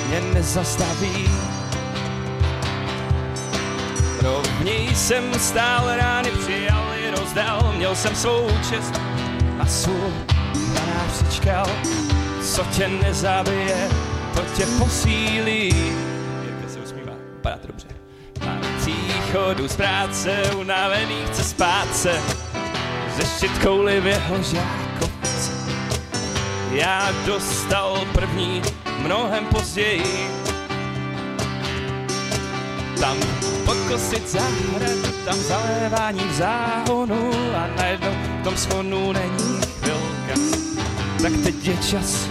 mě 0.09 0.21
nezastaví. 0.21 1.31
Rovněj 4.23 4.95
jsem 4.95 5.35
stále 5.35 5.97
rány 5.97 6.31
přijal 6.31 6.85
i 7.05 7.11
rozdal, 7.11 7.73
měl 7.77 7.97
jsem 7.97 8.15
svou 8.15 8.51
čest 8.71 9.01
a 9.59 9.67
sůl 9.67 10.13
na 10.75 10.95
nás 10.95 11.23
přičkal, 11.23 11.67
co 12.55 12.65
tě 12.65 12.89
nezabije, 12.89 13.89
to 14.35 14.41
tě 14.57 14.67
posílí. 14.79 15.93
Jak 16.63 16.71
se 16.71 16.79
usmívá, 16.79 17.13
vypadá 17.35 17.57
to 17.57 17.67
dobře. 17.67 17.89
Pár 18.39 18.59
příchodu 18.79 19.69
z 19.69 19.77
práce, 19.77 20.43
unavený 20.57 21.17
chce 21.27 21.45
spát 21.45 21.97
se, 21.97 22.21
řešit 23.17 23.59
kouli 23.59 24.01
v 24.01 24.07
jeho 24.07 24.43
žákovce. 24.43 24.88
Já 26.73 27.13
dostal 27.27 28.07
první 28.13 28.63
mnohem 28.99 29.47
později, 29.47 30.31
tam 33.01 33.17
pokosit 33.65 34.29
zahradu, 34.29 35.13
tam 35.25 35.35
zalévání 35.39 36.21
v 36.21 36.33
záhonu 36.33 37.31
a 37.57 37.67
najednou 37.77 38.11
v 38.11 38.45
tom 38.45 38.57
schonu 38.57 39.13
není 39.13 39.61
chvilka. 39.81 40.41
Tak 41.23 41.33
teď 41.45 41.67
je 41.67 41.77
čas, 41.77 42.29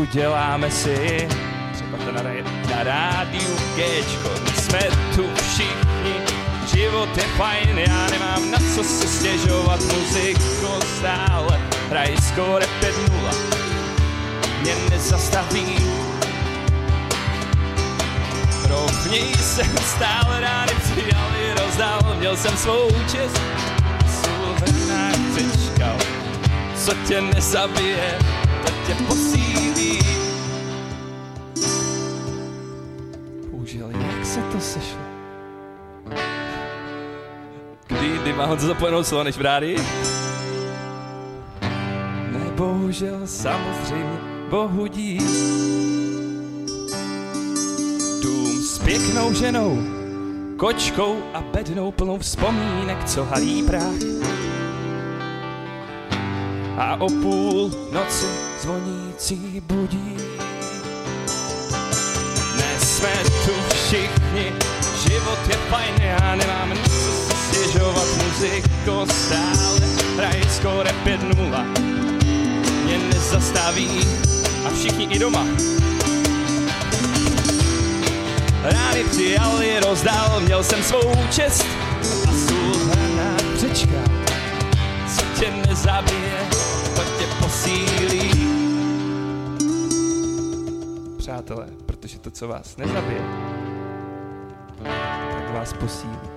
uděláme 0.00 0.70
si 0.70 1.28
třeba 1.72 1.98
to 2.04 2.12
na, 2.12 2.22
na 2.70 2.82
rádiu 2.82 3.56
Gčko. 3.76 4.30
Jsme 4.60 4.80
tu 5.14 5.24
všichni, 5.34 6.14
život 6.74 7.16
je 7.16 7.22
fajn, 7.22 7.78
já 7.78 8.06
nemám 8.10 8.50
na 8.50 8.58
co 8.74 8.84
si 8.84 9.08
stěžovat, 9.08 9.80
muziko 9.80 10.80
stále 10.98 11.60
hrají 11.88 12.16
skoro 12.16 12.66
5-0, 12.80 13.05
mě 14.62 14.74
nezastaví. 14.90 15.76
Rovněj 18.68 19.34
jsem 19.34 19.76
stále 19.76 20.40
rány 20.40 20.72
přijal 20.82 21.30
i 21.42 21.60
rozdal, 21.60 22.16
měl 22.18 22.36
jsem 22.36 22.56
svou 22.56 22.88
čest, 23.12 23.40
nás 24.88 25.16
přečkal, 25.34 25.96
co 26.84 26.94
tě 27.08 27.20
nezabije, 27.20 28.18
to 28.66 28.72
tě 28.86 28.94
posílí. 28.94 29.98
Bohužel, 33.50 33.90
jak 33.90 34.26
se 34.26 34.40
to 34.42 34.60
sešlo? 34.60 35.06
Kdy, 37.86 38.18
kdy 38.18 38.32
má 38.32 38.46
Honza 38.46 38.66
zapomenout 38.66 39.06
slovo 39.06 39.24
než 39.24 39.36
v 39.36 39.40
rádi? 39.40 39.76
Ne, 42.30 42.50
bohužel, 42.54 43.20
samozřejmě, 43.24 44.35
bohu 44.50 44.86
dík. 44.86 45.22
Dům 48.22 48.62
s 48.62 48.78
pěknou 48.78 49.34
ženou, 49.34 49.78
kočkou 50.56 51.16
a 51.34 51.40
bednou 51.40 51.92
plnou 51.92 52.18
vzpomínek, 52.18 53.04
co 53.04 53.24
halí 53.24 53.62
prach. 53.62 54.00
A 56.78 57.00
o 57.00 57.08
půl 57.08 57.70
noci 57.92 58.26
zvonící 58.60 59.62
budí. 59.66 60.16
Dnes 62.54 62.96
jsme 62.96 63.12
tu 63.44 63.52
všichni, 63.74 64.52
život 65.08 65.38
je 65.48 65.56
fajn, 65.56 65.94
já 66.00 66.36
nemám 66.36 66.68
na 66.68 66.76
co 66.76 67.36
stěžovat, 67.36 68.06
muziko 68.24 69.06
stále 69.12 69.80
hraje 70.16 70.44
skoro 70.50 70.90
5-0. 71.04 71.85
Mě 72.86 72.98
nezastaví 72.98 74.00
a 74.66 74.70
všichni 74.70 75.04
i 75.04 75.18
doma 75.18 75.46
Rány 78.62 79.04
přijali, 79.04 79.80
rozdal, 79.80 80.40
měl 80.40 80.64
jsem 80.64 80.82
svou 80.82 81.14
čest 81.30 81.66
a 82.28 82.32
sůl 82.32 82.74
hranát 82.84 83.42
přečkal. 83.54 84.04
Co 85.16 85.40
tě 85.40 85.50
nezabije, 85.68 86.48
to 86.96 87.02
tě 87.18 87.26
posílí. 87.42 88.30
Přátelé, 91.18 91.66
protože 91.86 92.18
to, 92.18 92.30
co 92.30 92.48
vás 92.48 92.76
nezabije, 92.76 93.22
tak 95.32 95.54
vás 95.54 95.72
posílí. 95.72 96.35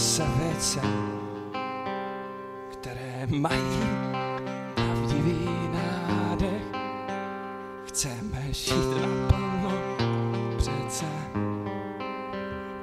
Se 0.00 0.24
věcem, 0.36 1.20
které 2.72 3.26
mají 3.30 3.80
pravdivý 4.74 5.48
nádech. 5.72 6.62
Chceme 7.84 8.46
žít 8.50 9.00
naplno 9.00 9.72
přece, 10.56 11.06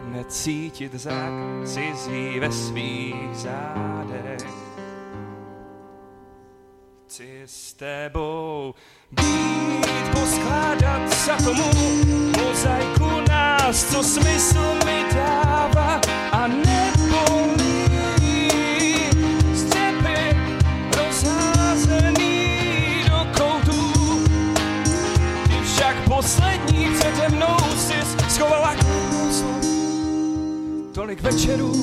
necítit 0.04 0.94
zrak 0.94 1.34
cizí 1.66 2.40
ve 2.40 2.52
svých 2.52 3.36
zádech. 3.36 4.48
Chci 7.06 7.42
s 7.46 7.74
tebou 7.74 8.74
být, 9.12 10.10
poskládat 10.12 11.10
za 11.26 11.36
tomu 11.36 11.72
mozaiku 12.38 13.30
nás, 13.30 13.84
co 13.92 14.04
smysl 14.04 14.76
mi 14.86 15.06
dává 15.14 16.02
a 16.32 16.48
nebolí. 16.48 17.07
Tolik 31.18 31.34
večerů, 31.34 31.74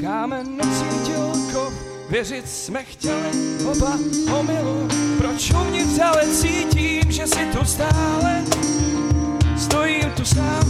kámen 0.00 0.56
necítil 0.56 1.32
kov, 1.52 1.72
věřit 2.10 2.48
jsme 2.48 2.84
chtěli 2.84 3.30
oba 3.70 3.98
omilu. 4.38 4.88
Proč 5.18 5.50
uvnitř 5.50 5.98
ale 5.98 6.28
cítím, 6.28 7.12
že 7.12 7.26
si 7.26 7.46
tu 7.46 7.64
stále 7.64 8.44
stojím 9.56 10.10
tu 10.16 10.24
sám, 10.24 10.64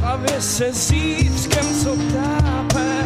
hlavě 0.00 0.40
se 0.40 0.72
zítřkem, 0.72 1.66
co 1.82 1.96
tápe. 1.96 3.04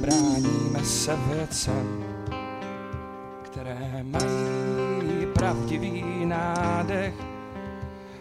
Bráníme 0.00 0.84
se 0.84 1.16
věcem, 1.16 2.04
které 3.42 4.02
mají 4.02 5.26
pravdivý 5.34 6.04
nádech. 6.24 7.14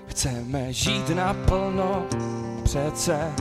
Chceme 0.08 0.74
žít 0.74 1.10
naplno, 1.10 2.06
přece 2.64 3.34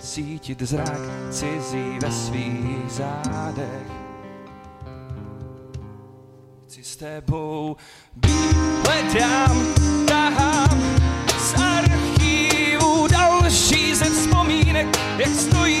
necítit 0.00 0.62
zrak 0.62 1.00
cizí 1.30 1.98
ve 2.02 2.12
svých 2.12 2.90
zádech. 2.90 3.92
Chci 6.64 6.84
s 6.84 6.96
tebou 6.96 7.76
být, 8.16 8.56
hledám, 8.86 9.66
tahám 10.06 10.80
z 11.38 11.54
archívu 11.54 13.08
další 13.08 13.94
ze 13.94 14.04
vzpomínek 14.04 14.86
však 15.18 15.79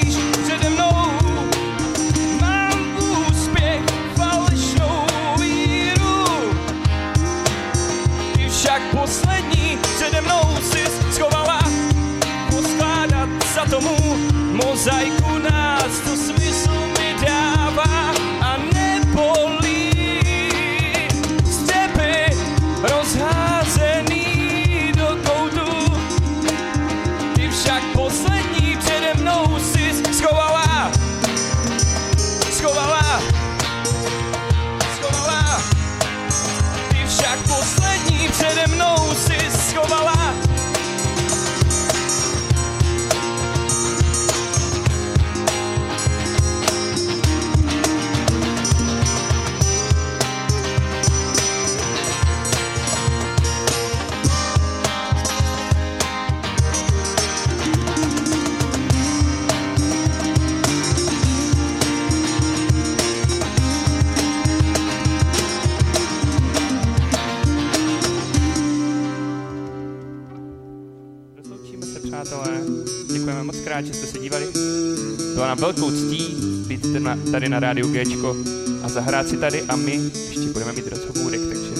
velkou 75.72 75.90
ctí 75.90 76.36
být 76.66 76.92
tady 77.32 77.48
na, 77.48 77.60
rádiu 77.60 77.88
Gčko 77.92 78.36
a 78.82 78.88
zahrát 78.88 79.28
si 79.28 79.36
tady 79.36 79.62
a 79.62 79.76
my 79.76 79.92
ještě 80.28 80.52
budeme 80.52 80.72
mít 80.72 80.88
rozhovůrek, 80.88 81.40
takže, 81.40 81.70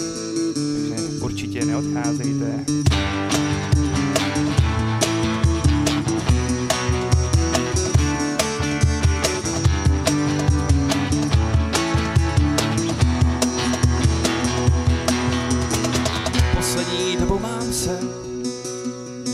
takže 0.88 1.06
určitě 1.20 1.64
neodcházejte. 1.64 2.64
Poslední 16.56 17.16
dobou 17.20 17.38
mám 17.38 17.72
se, 17.72 18.00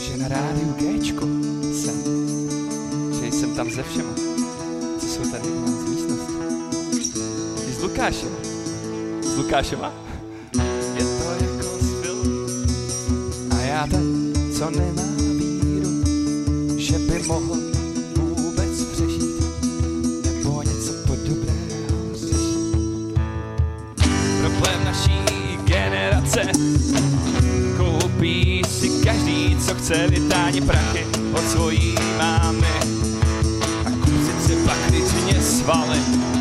že 0.01 0.17
na 0.17 0.27
rádiu 0.27 0.75
jsem, 1.73 1.95
Že 3.21 3.31
jsem 3.31 3.55
tam 3.55 3.71
se 3.71 3.83
všema, 3.83 4.26
Lukášem. 8.07 8.31
S 9.21 9.35
Lukášema? 9.35 9.91
je 10.95 11.03
to 11.03 11.43
jako 11.43 11.77
z 11.79 12.01
filmu. 12.01 12.47
A 13.51 13.61
já 13.61 13.87
ten, 13.87 14.33
co 14.57 14.69
nemá 14.69 15.03
víru, 15.39 16.03
že 16.77 16.99
by 16.99 17.23
mohl 17.27 17.55
vůbec 18.15 18.83
přežít, 18.91 19.43
nebo 20.23 20.61
něco 20.61 20.93
podobného 21.07 22.15
řešit. 22.15 23.19
Problém 24.39 24.85
naší 24.85 25.19
generace 25.63 26.51
koupí 27.77 28.61
si 28.67 28.89
každý, 29.03 29.57
co 29.65 29.75
chce 29.75 30.07
vytáni 30.07 30.61
prachy 30.61 31.05
od 31.33 31.49
svojí 31.49 31.95
mámy 32.17 32.67
a 33.85 33.89
kusit 33.89 34.43
si 34.47 34.55
pak 34.65 34.77
svaly. 35.41 36.36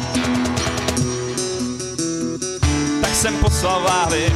Jsem 3.27 3.37
poslal 3.37 3.83
váhy 3.83 4.33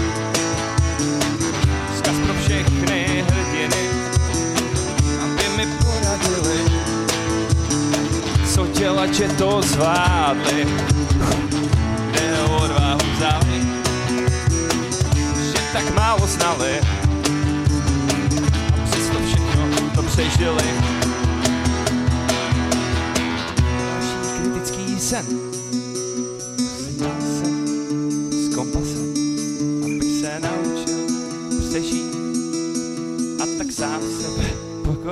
vzkaz 1.94 2.14
pro 2.24 2.34
všechny 2.34 3.24
hrdiny, 3.28 3.88
aby 5.22 5.48
mi 5.56 5.66
poradili, 5.66 6.64
co 8.54 8.66
dělat, 8.66 9.14
že 9.14 9.28
to 9.28 9.62
zvládli, 9.62 10.66
kde 12.10 12.42
odvahu 12.42 13.00
vzali, 13.16 13.62
že 15.52 15.58
tak 15.72 15.94
málo 15.94 16.26
znali. 16.26 16.80
A 18.74 18.86
přesto 18.90 19.18
všechno 19.26 19.90
to 19.94 20.02
přežili. 20.02 20.64
Kritický 24.36 25.00
sen 25.00 25.49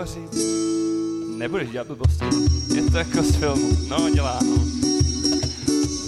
pokořit. 0.08 0.42
Nebudeš 1.36 1.70
dělat 1.70 1.86
blbosti. 1.86 2.24
Je 2.74 2.82
to 2.82 2.98
jako 2.98 3.22
z 3.22 3.36
filmu. 3.36 3.78
No, 3.88 4.10
dělá, 4.10 4.38
no. 4.42 4.64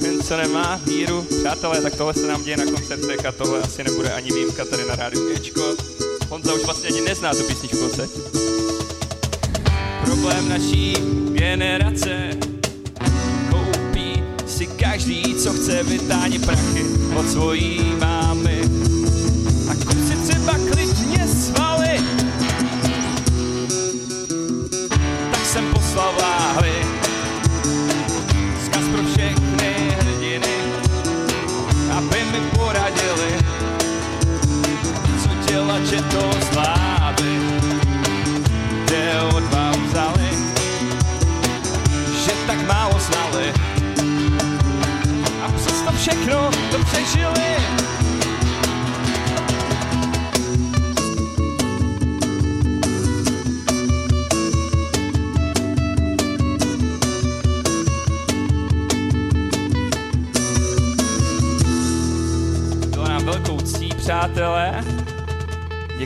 Jen 0.03 0.23
co 0.23 0.37
nemá 0.37 0.81
víru, 0.87 1.27
přátelé, 1.41 1.83
tak 1.83 1.97
tohle 1.97 2.15
se 2.15 2.27
nám 2.27 2.45
děje 2.45 2.57
na 2.57 2.65
koncertech 2.65 3.27
a 3.27 3.33
tohle 3.33 3.61
asi 3.61 3.85
nebude 3.85 4.13
ani 4.13 4.33
výjimka 4.33 4.65
tady 4.65 4.85
na 4.89 4.97
rádiu 4.97 5.35
Gčko. 5.35 5.75
Honza 6.29 6.55
už 6.55 6.65
vlastně 6.65 6.89
ani 6.89 7.01
nezná 7.01 7.35
tu 7.35 7.43
písničku 7.43 7.79
koncertě. 7.79 8.21
Problém 10.05 10.49
naší 10.49 10.95
generace 11.33 12.31
koupí 13.51 14.23
si 14.47 14.67
každý, 14.67 15.35
co 15.35 15.53
chce 15.53 15.83
vytáni 15.83 16.39
prachy 16.39 16.85
od 17.17 17.31
svojí 17.31 17.81
mámy 18.01 18.10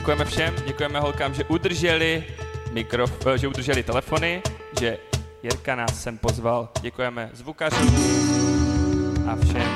Děkujeme 0.04 0.24
všem, 0.24 0.54
děkujeme 0.66 1.00
holkám, 1.00 1.34
že 1.34 1.44
udrželi 1.44 2.24
mikrof, 2.72 3.26
eh, 3.26 3.38
že 3.38 3.48
udrželi 3.48 3.82
telefony, 3.82 4.42
že 4.80 4.98
Jirka 5.42 5.74
nás 5.74 6.02
sem 6.02 6.18
pozval. 6.18 6.68
Děkujeme 6.80 7.30
zvukařům 7.32 7.88
a 9.28 9.36
všem. 9.36 9.68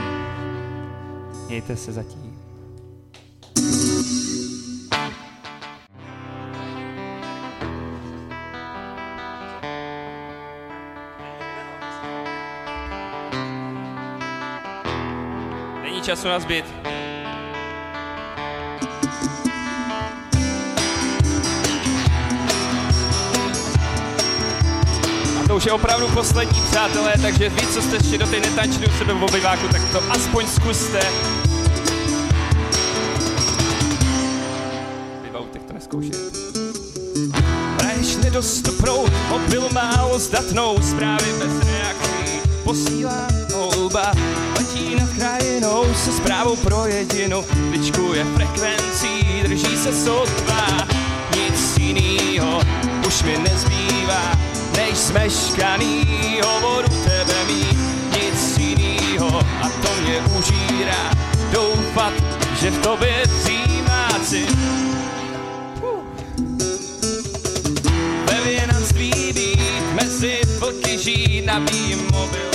Mějte 1.47 1.77
se 1.77 1.93
zatím. 1.93 2.39
Není 15.83 16.03
času 16.03 16.29
na 16.29 16.41
zbyt. 16.41 16.98
Už 25.59 25.67
je 25.67 25.73
opravdu 25.73 26.09
poslední, 26.09 26.61
přátelé, 26.71 27.13
takže 27.23 27.49
vy, 27.49 27.67
co 27.67 27.83
jste 27.83 27.97
ještě 27.97 28.19
do 28.19 28.27
té 28.27 28.41
netančili 28.41 28.87
u 28.87 28.99
sebe 28.99 29.15
v 29.15 29.25
obyváku, 29.25 29.69
tak 29.73 29.83
to 29.93 30.03
aspoň 30.11 30.47
zkuste. 30.47 31.01
Vy 35.23 35.31
v 35.31 35.67
to 35.67 35.73
neskoušejte. 35.75 36.19
Hraješ 37.83 38.17
nedostuprou, 38.17 39.07
mobil 39.29 39.69
málo 39.73 40.19
zdatnou, 40.19 40.79
zprávy 40.83 41.33
bez 41.39 41.67
reakcí, 41.67 42.41
posílá 42.65 43.29
houba, 43.55 44.13
letí 44.57 44.95
nad 44.95 45.09
krajinou 45.11 45.85
se 45.95 46.13
zprávou 46.13 46.57
pro 46.57 46.87
jedinu, 46.87 47.45
vyčkuje 47.71 48.25
frekvencí, 48.25 49.43
drží 49.43 49.77
se 49.77 50.05
sotva, 50.05 50.87
nic 51.37 51.79
jinýho 51.79 52.61
už 53.07 53.23
mi 53.23 53.39
nezbývá, 53.39 54.33
než 54.79 54.99
smeškaný 54.99 56.07
hovoru 56.47 56.89
tebe 56.89 57.45
mít, 57.47 57.79
nic 58.15 58.59
jinýho. 58.59 59.41
A 59.63 59.69
to 59.69 59.89
mě 60.03 60.21
užírá, 60.39 61.11
doufat, 61.53 62.13
že 62.61 62.71
v 62.71 62.79
tobě 62.79 63.23
dřímáci 63.27 64.47
ve 68.25 68.41
věnanství 68.45 69.33
být, 69.33 69.95
mezi 69.95 70.41
vlky 70.59 70.99
žít, 70.99 71.47
nabíjím 71.47 72.07
mobil. 72.13 72.51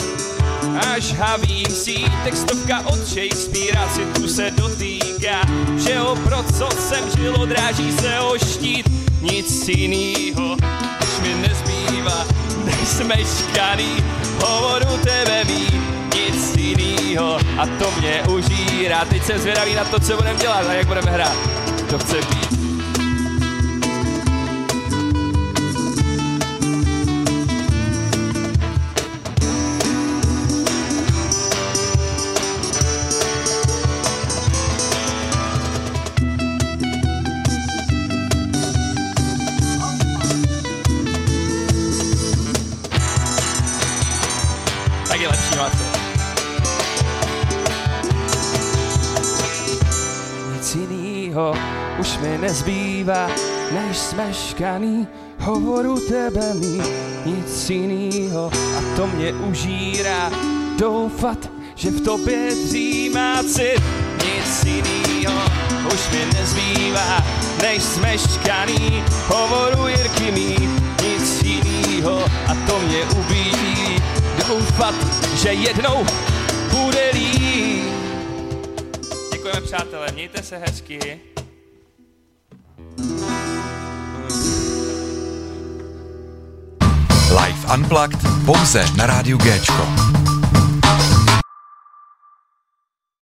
Až 0.93 1.13
haví 1.13 1.65
sí, 1.69 2.05
textovka 2.23 2.79
od 2.79 3.07
Shakespearea 3.07 3.89
si 3.89 4.05
tu 4.05 4.27
se 4.27 4.51
dotýká, 4.51 5.41
že 5.77 6.01
o 6.01 6.15
pro 6.15 6.43
co 6.57 6.69
jsem 6.79 7.03
žil, 7.17 7.35
odráží 7.41 7.91
se 7.91 8.19
o 8.19 8.37
štít, 8.37 8.89
nic 9.21 9.67
jinýho 9.67 10.57
nezbývá, 12.03 12.25
než 12.65 12.87
smeškaný 12.87 14.03
hovoru 14.39 14.97
tebe 15.03 15.43
mít, 15.43 15.73
nic 16.15 16.55
jinýho 16.57 17.37
a 17.57 17.67
to 17.79 17.91
mě 17.99 18.23
užírá. 18.29 19.05
Teď 19.05 19.23
jsem 19.23 19.39
zvědavý 19.39 19.75
na 19.75 19.85
to, 19.85 19.99
co 19.99 20.15
budeme 20.15 20.39
dělat 20.39 20.67
a 20.67 20.73
jak 20.73 20.87
budeme 20.87 21.11
hrát. 21.11 21.35
To 21.89 21.99
chce 21.99 22.15
být. 22.15 22.62
Nezbývá, 52.53 53.27
než 53.71 53.97
smeškaný 53.97 55.07
hovoru 55.39 55.99
tebe 56.09 56.53
mý. 56.53 56.81
Nic 57.25 57.69
jinýho 57.69 58.51
a 58.77 58.95
to 58.95 59.07
mě 59.07 59.33
užírá, 59.33 60.31
doufat, 60.77 61.37
že 61.75 61.91
v 61.91 62.01
tobě 62.01 62.55
dřímá 62.65 63.43
cit. 63.43 63.81
Nic 64.21 64.63
jinýho 64.65 65.33
už 65.93 66.09
mi 66.09 66.25
nezbývá, 66.33 67.25
než 67.61 67.83
smeškaný 67.83 69.03
hovoru 69.27 69.87
Jirky 69.87 70.31
mý. 70.31 70.69
Nic 71.03 71.43
jinýho 71.43 72.25
a 72.47 72.55
to 72.67 72.79
mě 72.79 73.01
ubíjí, 73.17 73.97
doufat, 74.47 74.95
že 75.35 75.49
jednou 75.53 76.05
bude 76.69 77.11
líp. 77.13 77.93
Děkujeme 79.31 79.61
přátelé, 79.61 80.07
mějte 80.13 80.43
se 80.43 80.57
hezky. 80.57 81.32
Unplugged 87.73 88.19
pouze 88.45 88.85
na 88.95 89.05
rádiu 89.05 89.37
Géčko. 89.37 90.22